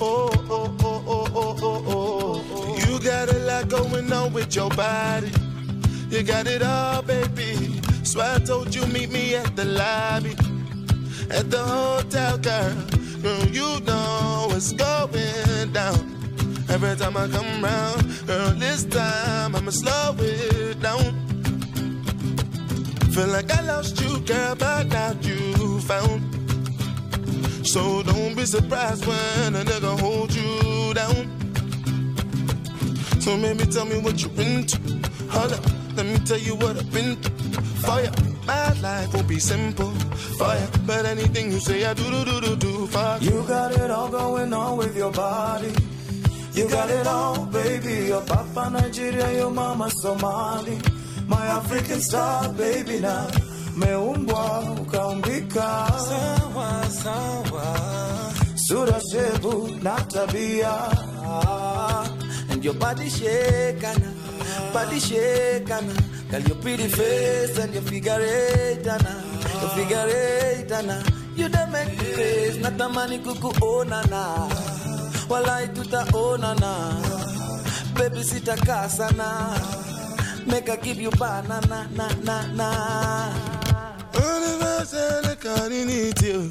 Oh, 0.00 0.30
oh, 0.48 0.76
oh, 0.80 1.04
oh, 1.06 1.26
oh, 1.34 1.56
oh, 1.62 1.84
oh, 1.86 2.44
oh. 2.50 2.78
You 2.88 2.98
got 3.00 3.32
a 3.32 3.38
lot 3.40 3.68
going 3.68 4.12
on 4.12 4.32
with 4.32 4.56
your 4.56 4.70
body. 4.70 5.30
You 6.08 6.22
got 6.22 6.46
it 6.46 6.62
all, 6.62 7.02
baby. 7.02 7.80
So 8.02 8.20
I 8.20 8.38
told 8.38 8.74
you 8.74 8.86
meet 8.86 9.10
me 9.10 9.34
at 9.36 9.54
the 9.54 9.64
lobby 9.66 10.34
at 11.30 11.50
the 11.50 11.58
hotel, 11.62 12.38
girl. 12.38 12.74
Girl, 13.22 13.44
you 13.48 13.80
know 13.80 14.39
what's 14.60 14.72
going 14.72 15.72
down. 15.72 15.98
Every 16.68 16.94
time 16.96 17.16
I 17.16 17.26
come 17.28 17.64
round, 17.64 18.26
girl, 18.26 18.50
this 18.50 18.84
time 18.84 19.56
I'ma 19.56 19.70
slow 19.70 20.14
it 20.18 20.78
down. 20.80 21.14
Feel 23.14 23.28
like 23.28 23.50
I 23.50 23.62
lost 23.62 23.98
you, 24.02 24.20
girl, 24.20 24.54
but 24.56 24.86
now 24.88 25.16
you 25.22 25.80
found. 25.80 26.20
So 27.66 28.02
don't 28.02 28.36
be 28.36 28.44
surprised 28.44 29.06
when 29.06 29.56
a 29.56 29.64
nigga 29.64 29.98
hold 29.98 30.34
you 30.34 30.92
down. 30.92 31.24
So 33.20 33.38
maybe 33.38 33.64
tell 33.64 33.86
me 33.86 33.98
what 33.98 34.20
you've 34.22 34.36
been 34.36 34.66
to. 34.66 34.78
Hold 35.30 35.52
up, 35.54 35.64
let 35.96 36.04
me 36.04 36.18
tell 36.26 36.38
you 36.38 36.54
what 36.56 36.76
I've 36.76 36.92
been 36.92 37.16
through. 37.16 37.62
Fire, 37.80 38.12
my 38.50 38.72
life 38.80 39.14
won't 39.14 39.28
be 39.28 39.38
simple. 39.38 39.90
Fire, 40.38 40.68
but 40.86 41.04
anything 41.06 41.52
you 41.52 41.60
say, 41.60 41.84
I 41.84 41.94
do 41.94 42.04
do 42.14 42.20
do 42.30 42.36
do 42.46 42.56
do. 42.56 42.86
Fire. 42.88 43.18
You 43.20 43.44
got 43.46 43.70
it 43.82 43.90
all 43.90 44.08
going 44.08 44.52
on 44.52 44.76
with 44.78 44.96
your 44.96 45.12
body. 45.12 45.72
You 46.58 46.68
got 46.68 46.90
it 46.90 47.06
all, 47.06 47.46
baby. 47.46 47.94
Your 48.12 48.22
papa 48.22 48.70
Nigeria, 48.72 49.28
your 49.38 49.50
mama 49.50 49.88
Somali. 50.02 50.76
My 51.28 51.44
African 51.58 52.00
star, 52.00 52.52
baby 52.52 52.98
now. 53.00 53.26
Meumbwa 53.80 54.44
ukaumbika 54.80 55.68
sawa 56.08 56.68
sawa, 56.90 57.66
sura 58.66 58.98
shebu 59.10 59.80
na 59.82 59.94
tabia, 60.12 60.74
and 62.50 62.64
your 62.64 62.74
body 62.74 63.04
shakana, 63.08 64.10
body 64.74 64.98
shakana. 64.98 65.94
Girl, 66.30 66.40
your 66.42 66.56
pretty 66.56 66.88
face 66.88 67.58
and 67.58 67.72
your 67.74 67.82
figure 67.82 68.20
eight, 68.20 68.86
ana, 68.86 69.14
your 69.60 69.70
figure 69.70 70.06
eight, 70.08 70.70
ana. 70.72 71.02
You 71.36 71.48
don't 71.48 71.72
make 71.72 71.88
me 71.98 72.12
crazy, 72.14 72.60
natamani 72.60 73.18
kukuona 73.18 74.02
na, 74.10 74.48
walai 75.28 75.68
tutaona 75.68 76.54
na, 76.54 76.72
baby 77.94 78.22
sitakaa 78.24 78.88
sana, 78.88 79.56
make 80.46 80.68
I 80.68 80.76
give 80.76 81.00
you 81.00 81.10
banana, 81.12 81.88
na 81.96 82.08
na 82.22 82.46
na. 82.54 82.70
Universal, 84.14 85.26
I 85.26 85.34
you. 86.22 86.50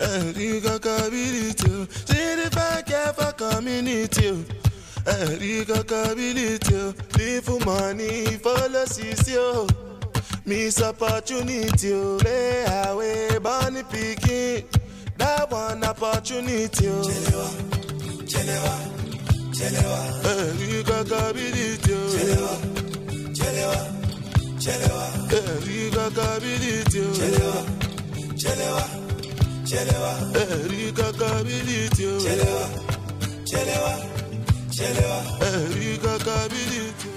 Erika 0.00 0.78
Kability. 0.78 1.86
See 2.08 2.34
the 2.42 2.50
back 2.54 2.88
for 3.14 3.32
community. 3.32 4.44
Erika 5.06 5.82
Kability. 5.84 6.94
Live 7.18 7.44
for 7.44 7.58
money, 7.64 8.26
follow 8.38 8.84
Sisio. 8.84 9.68
Miss 10.46 10.80
opportunity. 10.82 11.92
Lay 11.92 12.64
away, 12.86 13.38
bunny 13.42 13.82
picking. 13.90 14.64
That 15.18 15.50
one 15.50 15.84
opportunity. 15.84 16.86
Chelewa, 16.86 17.48
chelewa, 18.26 18.74
chelewa. 19.52 20.00
Erika 20.24 21.04
Kability. 21.04 21.94
Chelewa, 22.14 22.54
chelewa. 23.34 23.80
Chelewa, 24.60 25.06
Erika 25.32 26.10
Kability. 26.10 27.02
Chelewa, 27.18 27.60
chelewa, 28.36 28.84
chelewa. 29.64 30.12
Erika 30.36 31.12
Kability. 31.12 32.06
Chelewa, 32.24 32.66
chelewa, 33.44 34.19
chelewa. 34.80 35.20
Erika 35.48 36.14
Kability. 36.26 37.10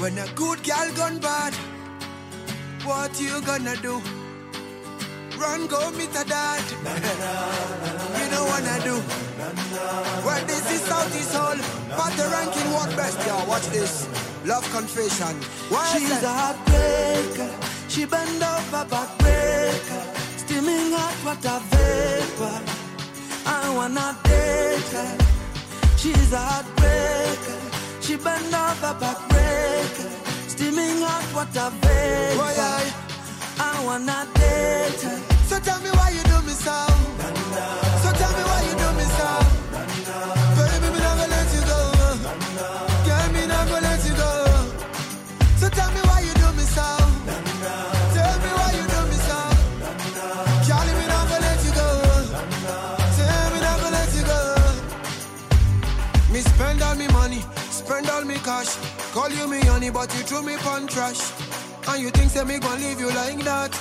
When 0.00 0.18
a 0.18 0.26
good 0.34 0.62
girl 0.62 0.88
gone 0.94 1.18
bad, 1.18 1.54
what 2.84 3.18
you 3.20 3.40
gonna 3.40 3.76
do? 3.76 3.94
Run, 5.40 5.66
go 5.66 5.90
meet 5.92 6.14
a 6.22 6.24
dad. 6.24 6.64
you 8.18 8.26
don't 8.32 8.48
wanna 8.52 8.76
do. 8.88 8.96
Well, 10.24 10.44
this 10.46 10.70
is 10.70 10.80
Southeast 10.82 11.34
Hall. 11.34 11.56
But 11.96 12.12
the 12.18 12.26
ranking 12.34 12.70
what 12.72 12.90
best, 12.96 13.18
y'all. 13.26 13.46
Watch 13.48 13.66
this. 13.68 14.06
Love 14.44 14.64
confession. 14.72 15.34
Why 15.72 15.84
She's 15.92 16.10
is 16.10 16.22
a 16.22 16.32
heartbreaker. 16.40 17.50
She 17.88 18.04
bend 18.04 18.42
over 18.42 18.84
backbreaker. 18.92 20.02
Steaming 20.38 20.92
hot 20.92 21.16
water 21.24 21.58
vapor. 21.70 22.75
I 23.46 23.74
wanna 23.74 24.16
date 24.24 24.90
her. 24.96 25.18
She's 25.96 26.32
a 26.32 26.38
heartbreaker. 26.38 27.58
She 28.02 28.16
bend 28.16 28.52
over 28.54 28.94
backbreaker. 29.02 30.10
Steaming 30.48 31.00
hot 31.00 31.26
water 31.34 31.70
vapor. 31.80 32.38
Why 32.38 32.54
I? 32.58 32.92
I 33.58 33.84
wanna 33.84 34.26
date 34.34 35.00
her. 35.02 35.18
So 35.48 35.58
tell 35.60 35.80
me 35.80 35.90
why 35.90 36.10
you 36.10 36.22
do 36.24 36.38
me 36.42 36.52
so. 36.52 36.78
So 38.02 38.08
tell 38.20 38.32
me 38.38 38.42
why 38.50 38.60
you 38.68 38.74
do 38.82 38.88
me 38.98 39.04
so. 39.18 39.65
me 56.96 57.08
money, 57.08 57.40
spend 57.70 58.08
all 58.10 58.24
me 58.24 58.34
cash. 58.36 58.76
Call 59.12 59.30
you 59.30 59.46
me 59.48 59.60
honey, 59.60 59.90
but 59.90 60.12
you 60.14 60.22
threw 60.22 60.42
me 60.42 60.56
pon 60.58 60.86
trash. 60.86 61.20
And 61.88 62.02
you 62.02 62.10
think 62.10 62.30
say 62.30 62.44
me 62.44 62.58
gon' 62.58 62.80
leave 62.80 63.00
you 63.00 63.08
like 63.08 63.38
that? 63.44 63.72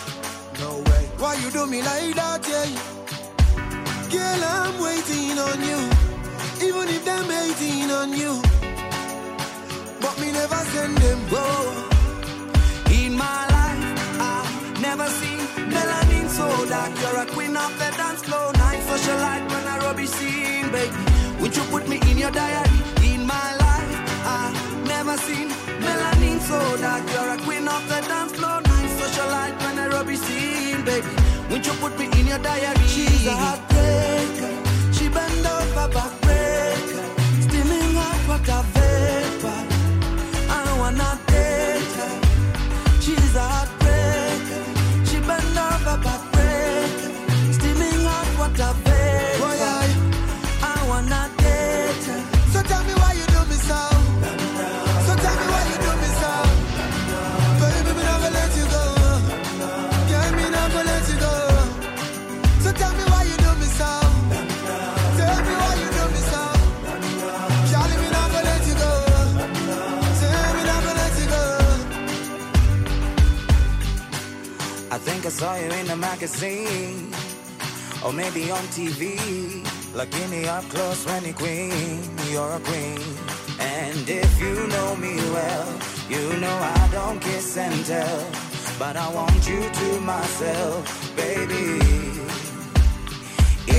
No 0.59 0.77
way. 0.87 1.03
Why 1.17 1.35
you 1.35 1.49
do 1.51 1.65
me 1.65 1.81
like 1.81 2.15
that, 2.15 2.41
yeah? 2.47 2.69
Girl, 4.11 4.43
I'm 4.55 4.75
waiting 4.81 5.37
on 5.47 5.59
you, 5.69 5.81
even 6.67 6.87
if 6.95 7.03
them 7.05 7.25
hating 7.25 7.91
on 7.91 8.13
you. 8.13 8.41
But 10.01 10.19
me 10.19 10.31
never 10.31 10.61
send 10.73 10.97
them, 10.97 11.19
go. 11.29 11.45
In 12.91 13.17
my 13.17 13.41
life, 13.57 13.81
I've 14.21 14.81
never 14.81 15.07
seen 15.19 15.39
melanin 15.73 16.27
so 16.29 16.47
dark. 16.69 16.91
You're 17.01 17.21
a 17.23 17.25
queen 17.25 17.55
of 17.57 17.71
the 17.79 17.89
dance 17.97 18.21
floor, 18.23 18.53
night 18.53 18.81
socialite 18.89 19.49
when 19.49 19.67
I 19.67 19.77
rubbish 19.79 20.09
scene, 20.09 20.71
baby. 20.71 20.95
Would 21.41 21.55
you 21.55 21.63
put 21.63 21.87
me 21.87 21.99
in 22.09 22.17
your 22.17 22.31
diary? 22.31 22.84
Never 25.05 25.21
seen 25.21 25.49
melanin 25.81 26.39
so 26.39 26.77
dark. 26.77 27.03
You're 27.11 27.29
a 27.29 27.37
queen 27.37 27.67
of 27.67 27.87
the 27.87 27.99
dance 28.07 28.33
floor. 28.33 28.61
Night 28.61 28.89
socialite 28.99 29.57
when 29.63 29.79
I 29.79 29.87
rubby 29.87 30.15
scene, 30.15 30.83
baby. 30.83 31.07
Would 31.49 31.65
you 31.65 31.73
put 31.73 31.97
me 31.99 32.05
in 32.19 32.27
your 32.27 32.39
diary? 32.39 32.87
She's 32.87 33.27
a 33.27 33.35
heartbreaker. 33.43 34.53
She 34.95 35.09
bend 35.09 35.45
over 35.45 35.87
backbreaker. 35.95 37.05
Steaming 37.45 37.93
hot 37.99 38.21
water 38.29 38.61
vapor. 38.73 39.59
I 40.49 40.77
wanna 40.79 41.24
saw 75.35 75.55
you 75.55 75.69
in 75.81 75.89
a 75.89 75.97
magazine 75.97 77.13
or 78.05 78.13
maybe 78.13 78.49
on 78.51 78.63
TV. 78.71 79.19
Lakini 79.93 80.47
up 80.47 80.63
close 80.69 81.05
when 81.05 81.25
you 81.25 81.33
queen, 81.33 81.99
you're 82.31 82.53
a 82.55 82.61
queen. 82.61 83.03
And 83.59 84.07
if 84.07 84.31
you 84.39 84.55
know 84.73 84.95
me 84.95 85.15
well, 85.35 85.67
you 86.07 86.23
know 86.39 86.57
I 86.77 86.87
don't 86.91 87.19
kiss 87.19 87.57
and 87.57 87.85
tell. 87.85 88.21
But 88.79 88.95
I 88.95 89.07
want 89.11 89.41
you 89.49 89.61
to 89.79 89.87
myself, 89.99 90.83
baby. 91.17 91.83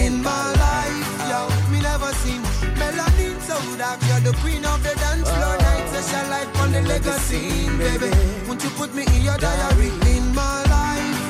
In 0.00 0.12
my 0.22 0.46
life, 0.66 1.08
yo, 1.30 1.40
me 1.72 1.80
never 1.80 2.12
seen 2.22 2.42
melanin 2.80 3.40
so 3.48 3.56
dark. 3.80 3.98
You're 4.08 4.24
the 4.28 4.34
queen 4.42 4.64
of 4.72 4.82
the 4.82 4.94
dance 5.02 5.28
floor. 5.36 5.56
Oh. 5.56 5.66
Night 5.68 5.88
session 5.88 6.24
light 6.28 6.50
on 6.60 6.72
the 6.72 6.82
legacy, 6.82 7.44
baby. 7.80 8.12
Won't 8.46 8.62
you 8.62 8.70
put 8.76 8.94
me 8.94 9.04
in 9.14 9.22
your 9.22 9.38
diary? 9.38 10.15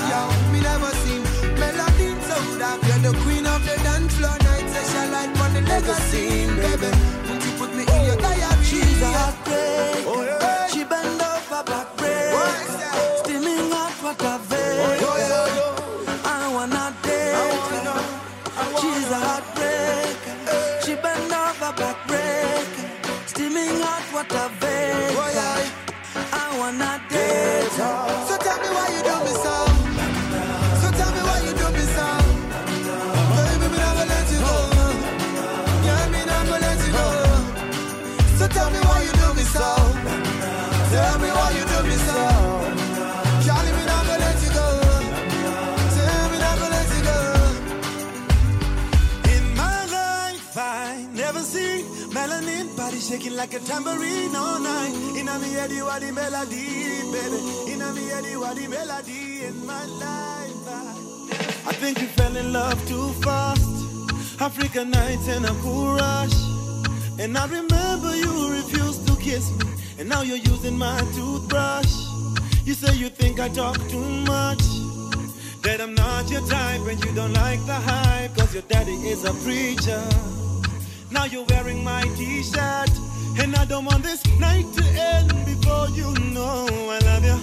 My 0.09 0.53
me 0.53 0.61
never 0.61 0.93
seen 1.03 1.23
melanin 1.61 2.19
so 2.29 2.37
dark. 2.61 2.81
You're 2.87 3.03
the 3.07 3.13
queen 3.23 3.45
of 3.47 3.61
the 3.67 3.75
dance 3.83 4.15
floor. 4.15 4.37
Night 4.47 4.67
session 4.71 5.11
light 5.11 5.41
on 5.43 5.51
the 5.55 5.63
legacy, 5.63 6.47
baby. 6.63 6.91
Won't 7.27 7.45
you 7.45 7.53
put 7.59 7.75
me 7.75 7.83
in 7.83 8.03
your 8.07 8.17
diary? 8.17 8.65
She's 8.65 9.03
a 9.03 9.11
heartbreaker. 9.19 10.07
Oh, 10.07 10.69
she 10.73 10.85
bend 10.85 11.21
over 11.31 11.63
backbreaker. 11.71 13.19
Steaming 13.25 13.71
hot 13.75 13.95
water 14.05 14.39
vapor. 14.49 15.07
I 16.25 16.53
wanna 16.55 16.95
date. 17.03 17.35
She's 18.81 19.11
a 19.11 19.21
heartbreaker. 19.27 20.37
Eh. 20.55 20.81
She 20.85 20.95
bend 20.95 21.33
over 21.33 21.73
backbreaker. 21.81 22.87
Steaming 23.27 23.81
hot 23.83 24.07
water. 24.15 24.49
Oh, 24.63 26.33
I 26.33 26.59
wanna 26.59 26.93
date. 27.11 27.73
So 28.29 28.46
shaking 53.07 53.37
like 53.37 53.55
a 53.55 53.61
tambourine 53.61 54.35
all 54.35 54.59
night. 54.59 54.93
In 55.17 55.29
a 55.29 55.39
me 55.39 55.53
head, 55.53 55.71
you 55.71 55.87
are 55.87 56.01
the 56.01 56.11
melody, 56.13 56.67
baby. 57.13 57.73
In 57.73 57.81
a 57.81 57.93
me 57.93 58.09
head, 58.09 58.25
you 58.25 58.43
are 58.43 58.55
the 58.55 58.67
melody 58.67 59.45
in 59.45 59.65
my 59.65 59.85
life. 59.85 60.67
I, 60.67 61.71
I 61.71 61.73
think 61.73 61.99
we 61.99 62.07
fell 62.07 62.37
in 62.37 62.53
love 62.53 62.79
too 62.89 63.13
fast. 63.23 63.63
African 64.41 64.91
nights 64.91 65.29
in 65.29 65.45
a 65.45 65.55
cool 65.63 65.95
rush. 65.95 66.35
And 67.21 67.39
I 67.39 67.47
remember 67.47 68.17
you 68.17 68.51
refused 68.51 69.07
to 69.07 69.15
kiss 69.17 69.53
me. 69.53 69.67
And 70.01 70.09
now 70.09 70.23
you're 70.23 70.45
using 70.55 70.77
my 70.77 70.99
toothbrush. 71.15 71.93
You 72.65 72.75
say 72.75 72.97
you 72.97 73.09
think 73.09 73.39
I 73.39 73.49
talk 73.49 73.79
too 73.89 74.11
much. 74.27 74.65
That 75.63 75.81
I'm 75.81 75.95
not 75.95 76.29
your 76.29 76.45
type 76.49 76.81
and 76.89 77.05
you 77.05 77.15
don't 77.15 77.35
like 77.35 77.65
the 77.67 77.75
hype. 77.75 78.35
Cause 78.37 78.53
your 78.53 78.65
daddy 78.65 78.97
is 79.09 79.25
a 79.25 79.33
preacher. 79.45 80.03
Now 81.17 81.25
you're 81.25 81.47
wearing 81.49 81.83
my 81.83 82.03
t 82.15 82.43
shirt. 82.43 82.91
And 83.41 83.57
I 83.57 83.65
don't 83.65 83.87
want 83.87 84.03
this 84.03 84.23
night 84.39 84.67
to 84.75 84.85
end 84.85 85.31
before 85.47 85.89
you 85.99 86.13
know 86.35 86.67
I 86.95 86.99
love 87.09 87.25
you. 87.25 87.39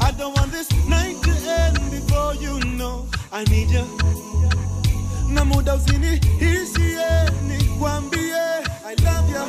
I 0.00 0.10
don't 0.18 0.34
want 0.36 0.50
this 0.50 0.68
night 0.88 1.16
to 1.22 1.30
end 1.58 1.78
before 1.92 2.34
you 2.34 2.58
know 2.78 3.06
I 3.32 3.44
need 3.44 3.70
you. 3.70 3.86
Na 5.28 5.44
muda 5.44 5.74
usiniishie 5.74 7.30
nikwambie 7.46 8.34
I 8.90 8.94
love 9.06 9.30
you. 9.30 9.44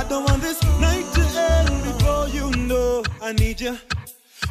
I 0.00 0.04
don't 0.08 0.24
want 0.28 0.42
this 0.42 0.60
night 0.80 1.06
to 1.14 1.22
end 1.52 1.74
before 1.84 2.26
you 2.28 2.50
know 2.66 3.04
I 3.22 3.32
need 3.34 3.60
you. 3.60 3.78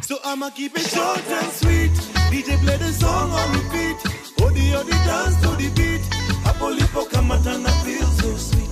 So 0.01 0.15
I'ma 0.23 0.49
keep 0.51 0.77
it 0.79 0.87
short 0.87 1.27
and 1.27 1.51
sweet. 1.51 1.91
DJ 2.31 2.57
play 2.63 2.77
the 2.77 2.93
song 2.93 3.31
on 3.31 3.47
repeat. 3.51 3.97
Odi 4.41 4.73
odi 4.75 4.91
dance 4.91 5.35
to 5.41 5.49
the 5.57 5.69
beat. 5.75 6.16
Hapo 6.59 6.69
lipo 6.71 7.05
kamata 7.05 7.57
na 7.57 7.69
feel 7.83 8.05
so 8.19 8.35
sweet. 8.37 8.69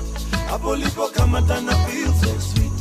Hapo 0.49 0.75
lipo 0.75 1.07
kamata 1.13 1.61
na 1.61 1.73
feel 1.85 2.11
so 2.13 2.39
sweet. 2.39 2.71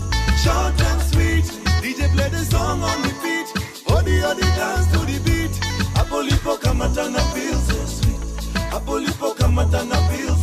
Short 0.42 0.80
and 0.80 1.02
sweet. 1.02 1.44
DJ 1.82 2.08
play 2.14 2.28
the 2.30 2.44
song 2.46 2.82
on 2.82 3.02
repeat. 3.02 3.46
Odi 3.92 4.22
odi 4.24 4.40
dance 4.56 4.86
to 4.92 4.98
the 5.04 5.18
beat. 5.24 5.50
Hapo 5.94 6.22
lipo 6.22 6.56
kamata 6.56 7.08
na 7.12 7.18
feel 7.34 7.58
so 7.68 7.84
sweet. 7.86 8.20
Hapo 8.70 8.98
lipo 8.98 9.34
kamata 9.34 9.84
na 9.84 9.96
feel 10.08 10.33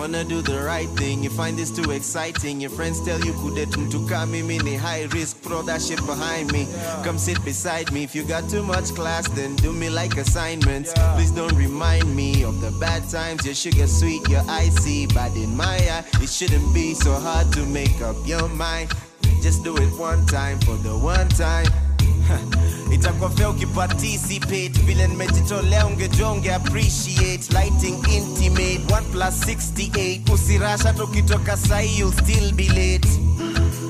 wanna 0.00 0.24
do 0.24 0.40
the 0.40 0.58
right 0.62 0.88
thing, 0.96 1.22
you 1.22 1.28
find 1.28 1.58
this 1.58 1.70
too 1.70 1.90
exciting. 1.90 2.58
Your 2.58 2.70
friends 2.70 3.04
tell 3.04 3.20
you 3.20 3.34
kude 3.34 3.66
tumtuka 3.66 4.26
mimi 4.26 4.56
ni 4.58 4.74
high 4.74 5.02
risk, 5.12 5.36
throw 5.42 5.60
that 5.60 5.82
shit 5.82 6.00
behind 6.06 6.50
me. 6.52 6.66
Come 7.04 7.18
sit 7.18 7.44
beside 7.44 7.92
me. 7.92 8.02
If 8.02 8.14
you 8.14 8.22
got 8.24 8.48
too 8.48 8.62
much 8.62 8.94
class, 8.94 9.28
then 9.28 9.56
do 9.56 9.74
me 9.74 9.90
like 9.90 10.16
assignments. 10.16 10.94
Please 11.16 11.32
don't 11.32 11.54
remind 11.54 12.16
me 12.16 12.44
of 12.44 12.62
the 12.62 12.70
bad 12.80 13.10
times. 13.10 13.44
Your 13.44 13.54
sugar 13.54 13.86
sweet, 13.86 14.26
your 14.30 14.42
icy, 14.48 15.06
but 15.08 15.36
in 15.36 15.54
my 15.54 15.76
eye, 15.76 16.04
it 16.22 16.30
shouldn't 16.30 16.72
be 16.72 16.94
so 16.94 17.12
hard 17.12 17.52
to 17.52 17.66
make 17.66 18.00
up 18.00 18.16
your 18.24 18.48
mind. 18.48 18.90
Just 19.42 19.64
do 19.64 19.76
it 19.76 19.92
one 19.98 20.24
time 20.24 20.58
for 20.60 20.76
the 20.76 20.96
one 20.96 21.28
time. 21.28 21.89
Itakuwa 22.92 23.30
fea 23.30 23.50
ukiparticipate 23.50 24.68
vile 24.68 25.06
nimejitolea 25.08 25.86
ungejua 25.86 26.32
unge 26.32 26.54
appreciate. 26.54 27.40
Lighting 27.52 27.98
intimate. 28.14 28.80
1 28.88 29.02
plus 29.12 29.34
68 29.46 30.32
usirasha 30.34 30.84
hata 30.84 31.04
ukitoka 31.04 31.56
sahi 31.56 31.98
you'll 31.98 32.12
still 32.22 32.52
be 32.52 32.68
late. 32.68 33.08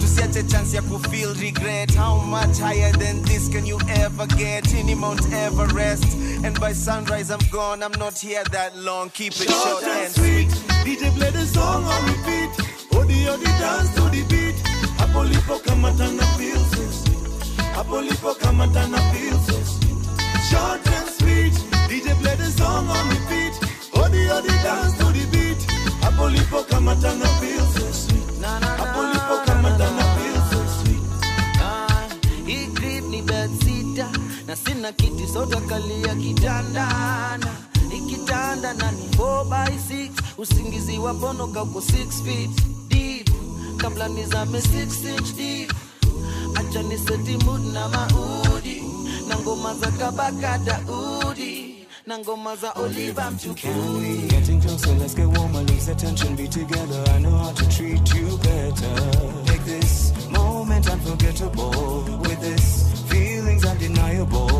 Tusiache 0.00 0.42
chance 0.42 0.76
ya 0.76 0.82
kufeel 0.82 1.34
regret. 1.34 1.96
How 1.96 2.20
much 2.24 2.58
higher 2.58 2.92
than 2.98 3.22
this 3.22 3.48
can 3.50 3.66
you 3.66 3.78
ever 3.88 4.26
get? 4.26 4.74
Any 4.74 4.94
mount 4.94 5.32
everest. 5.32 6.04
And 6.44 6.58
by 6.60 6.72
sunrise 6.74 7.30
i'm 7.30 7.50
gone. 7.50 7.82
I'm 7.82 7.98
not 7.98 8.18
here 8.18 8.44
that 8.52 8.76
long. 8.76 9.10
Keep 9.10 9.32
it 9.32 9.50
short, 9.50 9.82
and 9.84 10.12
sweet. 10.12 10.48
DJ 10.84 11.10
play 11.16 11.30
the 11.30 11.46
song 11.46 11.84
on 11.84 12.04
repeat. 12.04 12.50
Odi 12.96 13.28
odi 13.28 13.44
dance 13.44 13.94
to 13.94 14.02
the 14.10 14.22
beat. 14.28 14.56
Hapo 14.98 15.24
lipo 15.24 15.58
kamata 15.58 16.08
na 16.12 16.22
feel 16.36 16.49
so 16.49 16.49
sweet. 16.49 16.49
Hapo 17.80 18.00
lipo 18.02 18.34
kamata 18.34 18.86
na 18.88 18.98
feel 19.10 19.32
so 19.48 19.56
sweet. 19.64 20.04
Short 20.50 20.86
and 20.86 21.08
sweet. 21.16 21.54
DJ 21.88 22.12
play 22.20 22.36
the 22.36 22.50
song 22.52 22.86
on 22.88 23.08
repeat. 23.08 23.54
Odi 23.96 24.28
odi 24.30 24.52
dance 24.62 24.92
to 24.98 25.04
the 25.16 25.24
beat. 25.32 25.58
Hapo 26.04 26.28
lipo 26.28 26.62
kamata 26.68 27.16
na 27.16 27.26
feel 27.40 27.64
so 27.72 27.90
sweet. 27.92 28.44
Hapo 28.44 29.00
lipo 29.12 29.36
kamata 29.46 29.88
na 29.96 30.04
feel 30.16 30.40
so 30.50 30.60
sweet. 30.76 31.04
Hii 32.46 32.66
grip 32.74 33.04
ni 33.08 33.22
bed 33.22 33.50
sita 33.64 34.08
na 34.46 34.54
sina 34.56 34.92
kiti 34.92 35.26
soda 35.26 35.60
kalia 35.60 36.14
kitandana 36.14 37.50
ikitanda 37.96 38.74
na 38.74 38.90
ni 38.92 39.08
4 39.16 39.44
by 39.44 39.72
6 39.94 40.10
usingizi 40.38 40.98
wa 40.98 41.14
ponoka 41.14 41.62
uko 41.62 41.78
6 41.80 42.24
feet 42.24 42.50
deep 42.88 43.30
kabla 43.76 44.08
nizame 44.08 44.58
6 44.58 45.08
inch 45.16 45.34
deep 45.36 45.72
acha 46.60 46.82
ni 46.82 46.96
seti 46.96 47.36
mood 47.44 47.62
na 47.74 47.88
maudi 47.88 48.82
na 49.28 49.36
ngoma 49.36 49.74
za 49.74 49.90
kabaka 49.98 50.58
daudi 50.66 51.86
na 52.06 52.18
ngoma 52.18 52.56
getting 54.28 54.60
closer? 54.60 54.92
Let's 54.94 55.14
get 55.14 55.26
warmer. 55.26 55.62
Lose 55.62 55.86
the 55.86 55.94
tension. 55.94 56.36
Be 56.36 56.48
together. 56.48 57.04
I 57.14 57.18
know 57.18 57.36
how 57.36 57.52
to 57.52 57.68
treat 57.76 58.14
you 58.14 58.38
better. 58.38 58.94
Make 59.46 59.64
this 59.64 60.12
moment 60.30 60.90
unforgettable. 60.90 62.04
With 62.20 62.40
this 62.40 62.66
feelings 63.10 63.64
undeniable. 63.64 64.59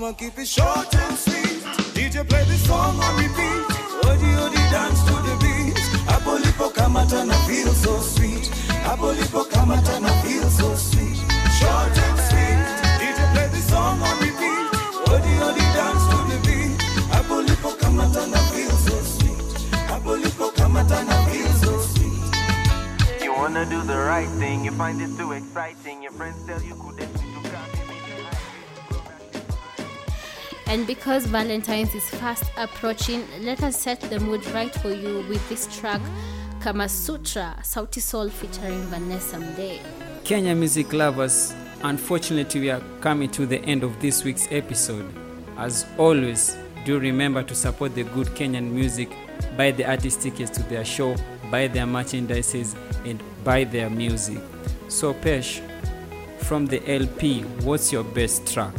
I'ma 0.00 0.12
keep 0.12 0.38
it 0.38 0.48
short 0.48 0.94
and 0.94 1.14
sweet. 1.14 1.60
DJ 1.92 2.26
play 2.26 2.42
this 2.44 2.64
song 2.66 2.98
on 2.98 3.16
repeat. 3.20 3.64
Odi 4.08 4.32
odi 4.40 4.62
dance 4.72 5.04
to 5.04 5.12
the 5.28 5.36
beat. 5.44 5.76
Hapo 6.08 6.38
lipo 6.40 6.72
kamata 6.72 7.26
na 7.26 7.34
feel 7.44 7.68
so 7.74 8.00
sweet. 8.00 8.48
Hapo 8.80 9.12
lipo 9.12 9.44
kamata 9.44 10.00
na 10.00 10.08
feel 10.22 10.48
so 10.48 10.74
sweet. 10.74 11.18
Short 11.60 11.92
and 11.92 12.18
sweet. 12.28 12.60
DJ 12.96 13.20
play 13.34 13.48
this 13.52 13.68
song 13.68 14.00
on 14.00 14.16
repeat. 14.24 14.72
Odi 15.12 15.34
odi 15.44 15.66
dance 15.76 16.04
to 16.08 16.18
the 16.32 16.38
beat. 16.48 16.80
Hapo 17.12 17.42
lipo 17.44 17.76
kamata 17.76 18.24
na 18.26 18.38
feel 18.56 18.70
so 18.70 18.96
sweet. 19.02 19.52
Hapo 19.84 20.16
lipo 20.16 20.48
kamata 20.56 21.04
na 21.04 21.16
feel 21.28 21.52
so 21.60 21.78
sweet. 21.92 23.22
You 23.22 23.34
wanna 23.34 23.66
do 23.66 23.82
the 23.82 23.98
right 23.98 24.30
thing, 24.40 24.64
you 24.64 24.72
find 24.72 25.02
it 25.02 25.14
too 25.18 25.32
exciting. 25.32 26.02
Your 26.02 26.12
friends 26.12 26.42
tell 26.46 26.62
you 26.62 26.74
could 26.76 26.98
And 30.70 30.86
because 30.86 31.26
Valentine's 31.26 31.92
is 31.96 32.08
fast 32.08 32.44
approaching, 32.56 33.26
let 33.40 33.60
us 33.64 33.76
set 33.76 34.00
the 34.02 34.20
mood 34.20 34.46
right 34.50 34.72
for 34.72 34.92
you 34.92 35.24
with 35.28 35.46
this 35.48 35.66
track, 35.80 36.00
Kama 36.60 36.88
Sutra, 36.88 37.56
Sauti 37.62 38.00
Sol 38.00 38.28
featuring 38.28 38.80
Vanessa 38.82 39.38
Mdee. 39.38 39.80
Kenya 40.22 40.54
music 40.54 40.92
lovers, 40.92 41.52
unfortunately, 41.82 42.60
we 42.60 42.70
are 42.70 42.80
coming 43.00 43.28
to 43.30 43.46
the 43.46 43.58
end 43.62 43.82
of 43.82 43.98
this 44.00 44.22
week's 44.22 44.46
episode. 44.52 45.12
As 45.58 45.86
always, 45.98 46.56
do 46.84 47.00
remember 47.00 47.42
to 47.42 47.54
support 47.56 47.96
the 47.96 48.04
good 48.04 48.28
Kenyan 48.28 48.70
music, 48.70 49.10
buy 49.56 49.72
the 49.72 49.84
artist 49.84 50.20
tickets 50.20 50.52
to 50.52 50.62
their 50.68 50.84
show, 50.84 51.16
buy 51.50 51.66
their 51.66 51.84
merchandises, 51.84 52.76
and 53.04 53.20
buy 53.42 53.64
their 53.64 53.90
music. 53.90 54.38
So, 54.86 55.14
Pesh, 55.14 55.62
from 56.38 56.66
the 56.66 56.80
LP, 56.88 57.40
what's 57.64 57.92
your 57.92 58.04
best 58.04 58.46
track? 58.46 58.74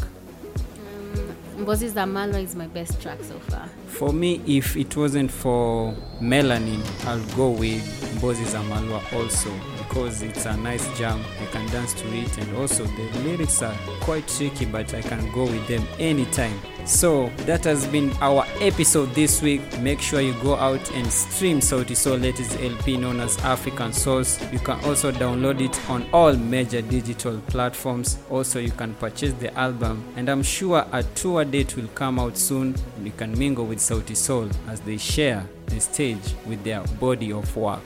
Mbozi 1.61 1.89
Za 1.89 2.05
Malwa 2.05 2.39
is 2.39 2.55
my 2.55 2.67
best 2.67 2.99
track 3.01 3.19
so 3.23 3.39
far. 3.51 3.69
For 3.87 4.11
me, 4.11 4.41
if 4.47 4.75
it 4.75 4.97
wasn't 4.97 5.29
for 5.31 5.93
Melanin, 6.19 6.81
I'll 7.05 7.35
go 7.37 7.49
with 7.51 7.83
Mbozi 8.15 8.45
Za 8.45 8.63
Malwa 8.63 9.01
also 9.13 9.49
because 9.91 10.21
it's 10.21 10.45
a 10.45 10.55
nice 10.55 10.87
jam. 10.97 11.21
I 11.41 11.45
can 11.47 11.67
dance 11.67 11.93
to 11.95 12.07
it, 12.15 12.37
and 12.37 12.55
also 12.55 12.85
the 12.85 13.19
lyrics 13.23 13.61
are 13.61 13.75
quite 13.99 14.25
tricky, 14.25 14.63
but 14.63 14.93
I 14.93 15.01
can 15.01 15.29
go 15.33 15.43
with 15.43 15.67
them 15.67 15.85
anytime. 15.99 16.57
So 16.85 17.27
that 17.39 17.65
has 17.65 17.85
been 17.87 18.09
our 18.21 18.45
episode 18.61 19.13
this 19.13 19.41
week. 19.41 19.61
Make 19.79 19.99
sure 19.99 20.21
you 20.21 20.33
go 20.35 20.55
out 20.55 20.89
and 20.91 21.05
stream 21.11 21.59
Sauti 21.59 21.95
Sol 21.95 22.17
latest 22.17 22.57
LP 22.61 22.95
known 22.95 23.19
as 23.19 23.35
Afrikan 23.37 23.93
Sauce. 23.93 24.41
You 24.53 24.59
can 24.59 24.79
also 24.85 25.11
download 25.11 25.59
it 25.59 25.89
on 25.89 26.09
all 26.13 26.33
major 26.37 26.81
digital 26.81 27.41
platforms. 27.47 28.17
Also, 28.29 28.59
you 28.59 28.71
can 28.71 28.93
purchase 28.93 29.33
the 29.33 29.53
album, 29.59 30.05
and 30.15 30.29
I'm 30.29 30.41
sure 30.41 30.85
a 30.93 31.03
tour 31.03 31.43
date 31.43 31.75
will 31.75 31.89
come 31.89 32.17
out 32.17 32.37
soon. 32.37 32.75
And 32.95 33.05
you 33.05 33.11
can 33.11 33.37
mingle 33.37 33.65
with 33.65 33.79
Sauti 33.79 34.15
Sol 34.15 34.49
as 34.69 34.79
they 34.79 34.95
share 34.95 35.45
the 35.65 35.81
stage 35.81 36.33
with 36.47 36.63
their 36.63 36.81
body 37.01 37.33
of 37.33 37.57
work. 37.57 37.83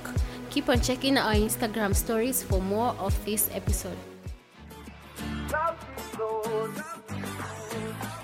Keep 0.56 0.70
on 0.70 0.80
checking 0.80 1.18
our 1.18 1.34
Instagram 1.36 1.94
stories 1.94 2.42
for 2.42 2.62
more 2.62 2.96
of 2.98 3.12
this 3.26 3.50
episode. 3.52 3.98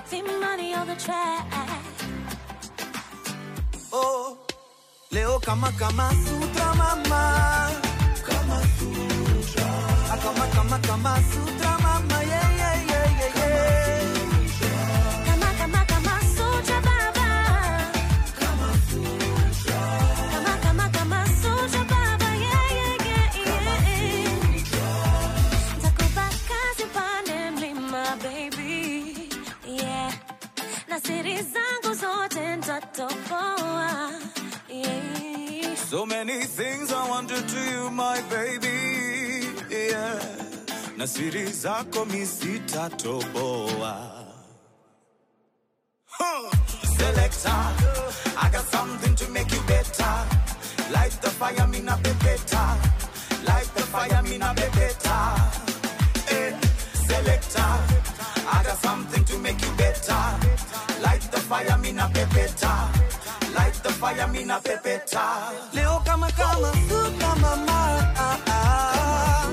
See 0.07 0.21
money 0.39 0.73
on 0.73 0.87
the 0.87 0.95
track. 0.95 1.43
oh 3.91 4.37
leo 5.11 5.39
kama 5.43 5.67
kama 5.75 6.07
sutra 6.23 6.69
mama 6.79 7.23
kama 8.23 8.57
sutra 8.79 9.67
Ah, 10.07 10.15
kama 10.23 10.45
kama 10.55 10.77
kama 10.87 11.13
sutra 11.27 11.71
So 35.91 36.05
many 36.05 36.43
things 36.43 36.93
I 36.93 37.05
want 37.09 37.27
to 37.27 37.35
you, 37.35 37.91
my 37.91 38.21
baby. 38.29 39.43
Yeah. 39.69 40.23
Na 40.95 41.05
siri 41.05 41.43
zako 41.51 42.05
mi 42.05 42.23
sitatoboa. 42.25 43.95
Huh. 46.05 46.49
Selector, 46.97 47.63
I 48.39 48.49
got 48.53 48.65
something 48.71 49.15
to 49.15 49.29
make 49.31 49.51
you 49.51 49.61
better. 49.67 50.13
Light 50.93 51.11
the 51.21 51.29
fire, 51.29 51.67
me 51.67 51.81
na 51.81 51.97
be 51.97 52.13
better. 52.23 52.67
Light 53.43 53.69
the 53.75 53.83
fire, 53.91 54.23
me 54.23 54.37
na 54.37 54.53
be 54.53 54.67
better. 54.79 55.21
Eh, 56.31 56.55
selector, 57.05 57.71
I 58.47 58.63
got 58.63 58.77
something 58.77 59.25
to 59.25 59.37
make 59.39 59.61
you 59.61 59.71
better. 59.75 60.23
Light 61.03 61.23
the 61.33 61.41
fire, 61.49 61.77
me 61.79 61.91
na 61.91 62.07
be 62.07 62.23
better. 62.33 63.00
Light 64.01 64.15
fire, 64.17 64.27
me 64.33 64.43
na 64.43 64.59
be 64.59 64.71
leo 65.73 66.01
kama 66.05 66.27
kama 66.31 66.71
sutra 66.89 67.35
mama 67.41 67.79
ah, 68.17 68.37
ah. 68.47 69.49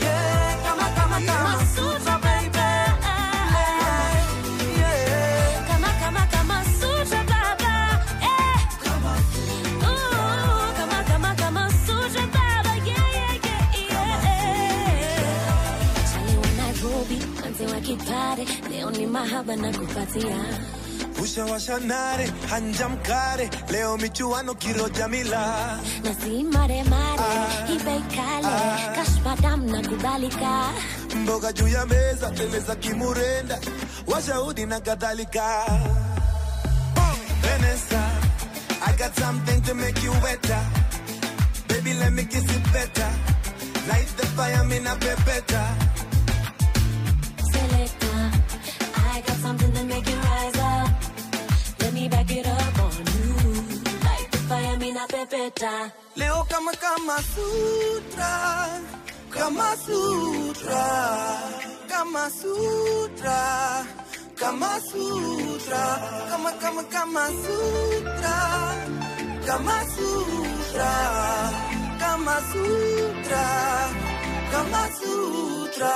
yeah 0.00 0.62
kama 0.64 0.86
kama 0.96 1.18
kama 1.26 1.52
sutra 1.74 2.14
baby 2.22 2.66
yeah 4.78 5.66
Kama 5.68 5.90
kama 6.00 6.22
kama 6.32 6.58
sutra 6.78 7.20
baba. 7.30 7.74
Kama 10.78 10.98
kama 11.08 11.30
kama 11.40 11.64
sutra 11.84 12.24
baba. 12.34 12.72
Yeah 12.86 13.08
yeah 13.18 13.34
yeah 13.44 13.64
yeah. 13.90 15.26
Chali 16.10 16.34
wa 16.42 16.48
Nairobi, 16.58 17.18
manzi 17.40 17.64
wa 17.72 17.78
kipare, 17.86 18.44
leo 18.70 18.90
ni 18.90 19.06
mahaba 19.06 19.56
na 19.56 19.72
kupatia. 19.72 20.38
Ushawasha 21.22 21.78
nare 21.78 22.26
hanjamkare 22.50 23.50
leo 23.70 23.96
michuano 23.98 24.54
kiroja 24.54 25.08
mila 25.08 25.78
Na 26.04 26.14
si 26.14 26.42
mare 26.44 26.82
mare, 26.84 27.30
ibe 27.74 27.96
kale, 28.14 28.54
kashfa 28.96 29.36
dam 29.42 29.66
na 29.66 29.80
kubalika. 29.82 30.70
mboga 31.16 31.52
juu 31.52 31.68
ya 31.68 31.86
meza 31.86 32.30
teleza 32.30 32.74
kimurenda 32.76 33.58
washahudi 34.06 34.66
na 34.66 34.80
kadhalika. 34.80 35.64
Vanessa, 37.42 38.02
I 38.86 38.92
got 38.98 39.14
something 39.16 39.60
to 39.62 39.74
make 39.74 40.02
you 40.02 40.12
wetter. 40.22 40.60
Baby 41.68 41.94
let 41.94 42.12
me 42.12 42.24
kiss 42.24 42.44
it 42.44 42.72
better. 42.72 43.10
Light 43.88 44.08
the 44.16 44.26
fire 44.36 44.64
me 44.64 44.78
na 44.80 44.94
pepeta 44.96 45.62
me 55.32 55.50
leo 56.16 56.44
kama 56.50 56.72
kama 56.72 57.16
sutra 57.32 58.32
kama 59.30 59.76
sutra 59.84 60.86
kama 61.88 62.24
sutra 62.30 63.40
kama 64.36 64.72
sutra 64.90 65.84
kama 66.30 66.50
kama 66.62 66.82
kama 66.94 67.24
sutra 67.42 68.36
kama 69.46 69.78
sutra 69.94 70.92
kama 72.00 72.36
sutra 72.52 73.46
kama 74.52 74.82
sutra. 74.98 75.94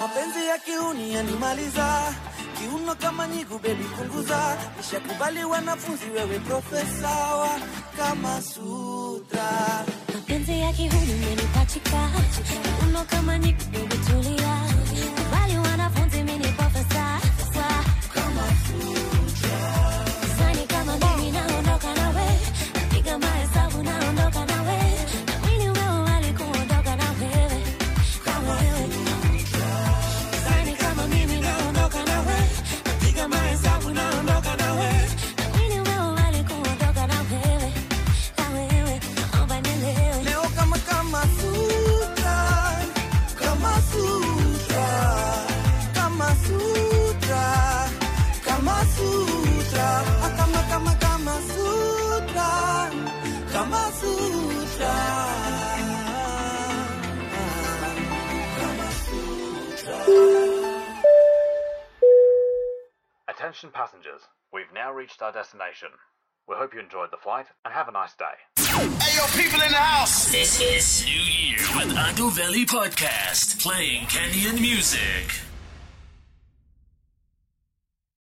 Mapenzi 0.00 0.46
ya 0.46 0.58
kiuni 0.58 1.14
yanimaliza 1.14 2.14
kiuno 2.64 2.94
kama 2.94 3.26
nyigu 3.28 3.58
bebi 3.58 3.84
punguza 3.84 4.56
nishakubali 4.76 5.44
wanafunzi 5.44 6.04
wewe 6.16 6.38
profesa 6.38 7.08
wa 7.10 7.60
kama 7.96 8.42
sutra 8.42 9.84
Mapenzi 10.14 10.60
ya 10.60 10.72
kihuni 10.72 11.12
menipachika, 11.14 12.10
kiuno 12.80 13.04
kama 13.04 13.38
nyiki 13.38 13.66
umetulia. 13.76 14.23
Reached 65.04 65.20
our 65.20 65.32
destination. 65.32 65.88
We 66.48 66.54
hope 66.56 66.72
you 66.72 66.80
enjoyed 66.80 67.10
the 67.10 67.18
flight 67.18 67.44
and 67.66 67.74
have 67.74 67.88
a 67.88 67.92
nice 67.92 68.14
day. 68.14 68.24
Hey, 68.56 69.18
yo, 69.18 69.26
people 69.38 69.60
in 69.60 69.70
the 69.70 69.76
house! 69.76 70.32
This 70.32 70.62
is 70.62 71.04
New 71.04 71.20
Year 71.20 71.58
with 71.76 71.94
Ado 71.94 72.30
Valley 72.30 72.64
Podcast, 72.64 73.60
playing 73.60 74.06
Kenyan 74.06 74.58
music. 74.58 75.44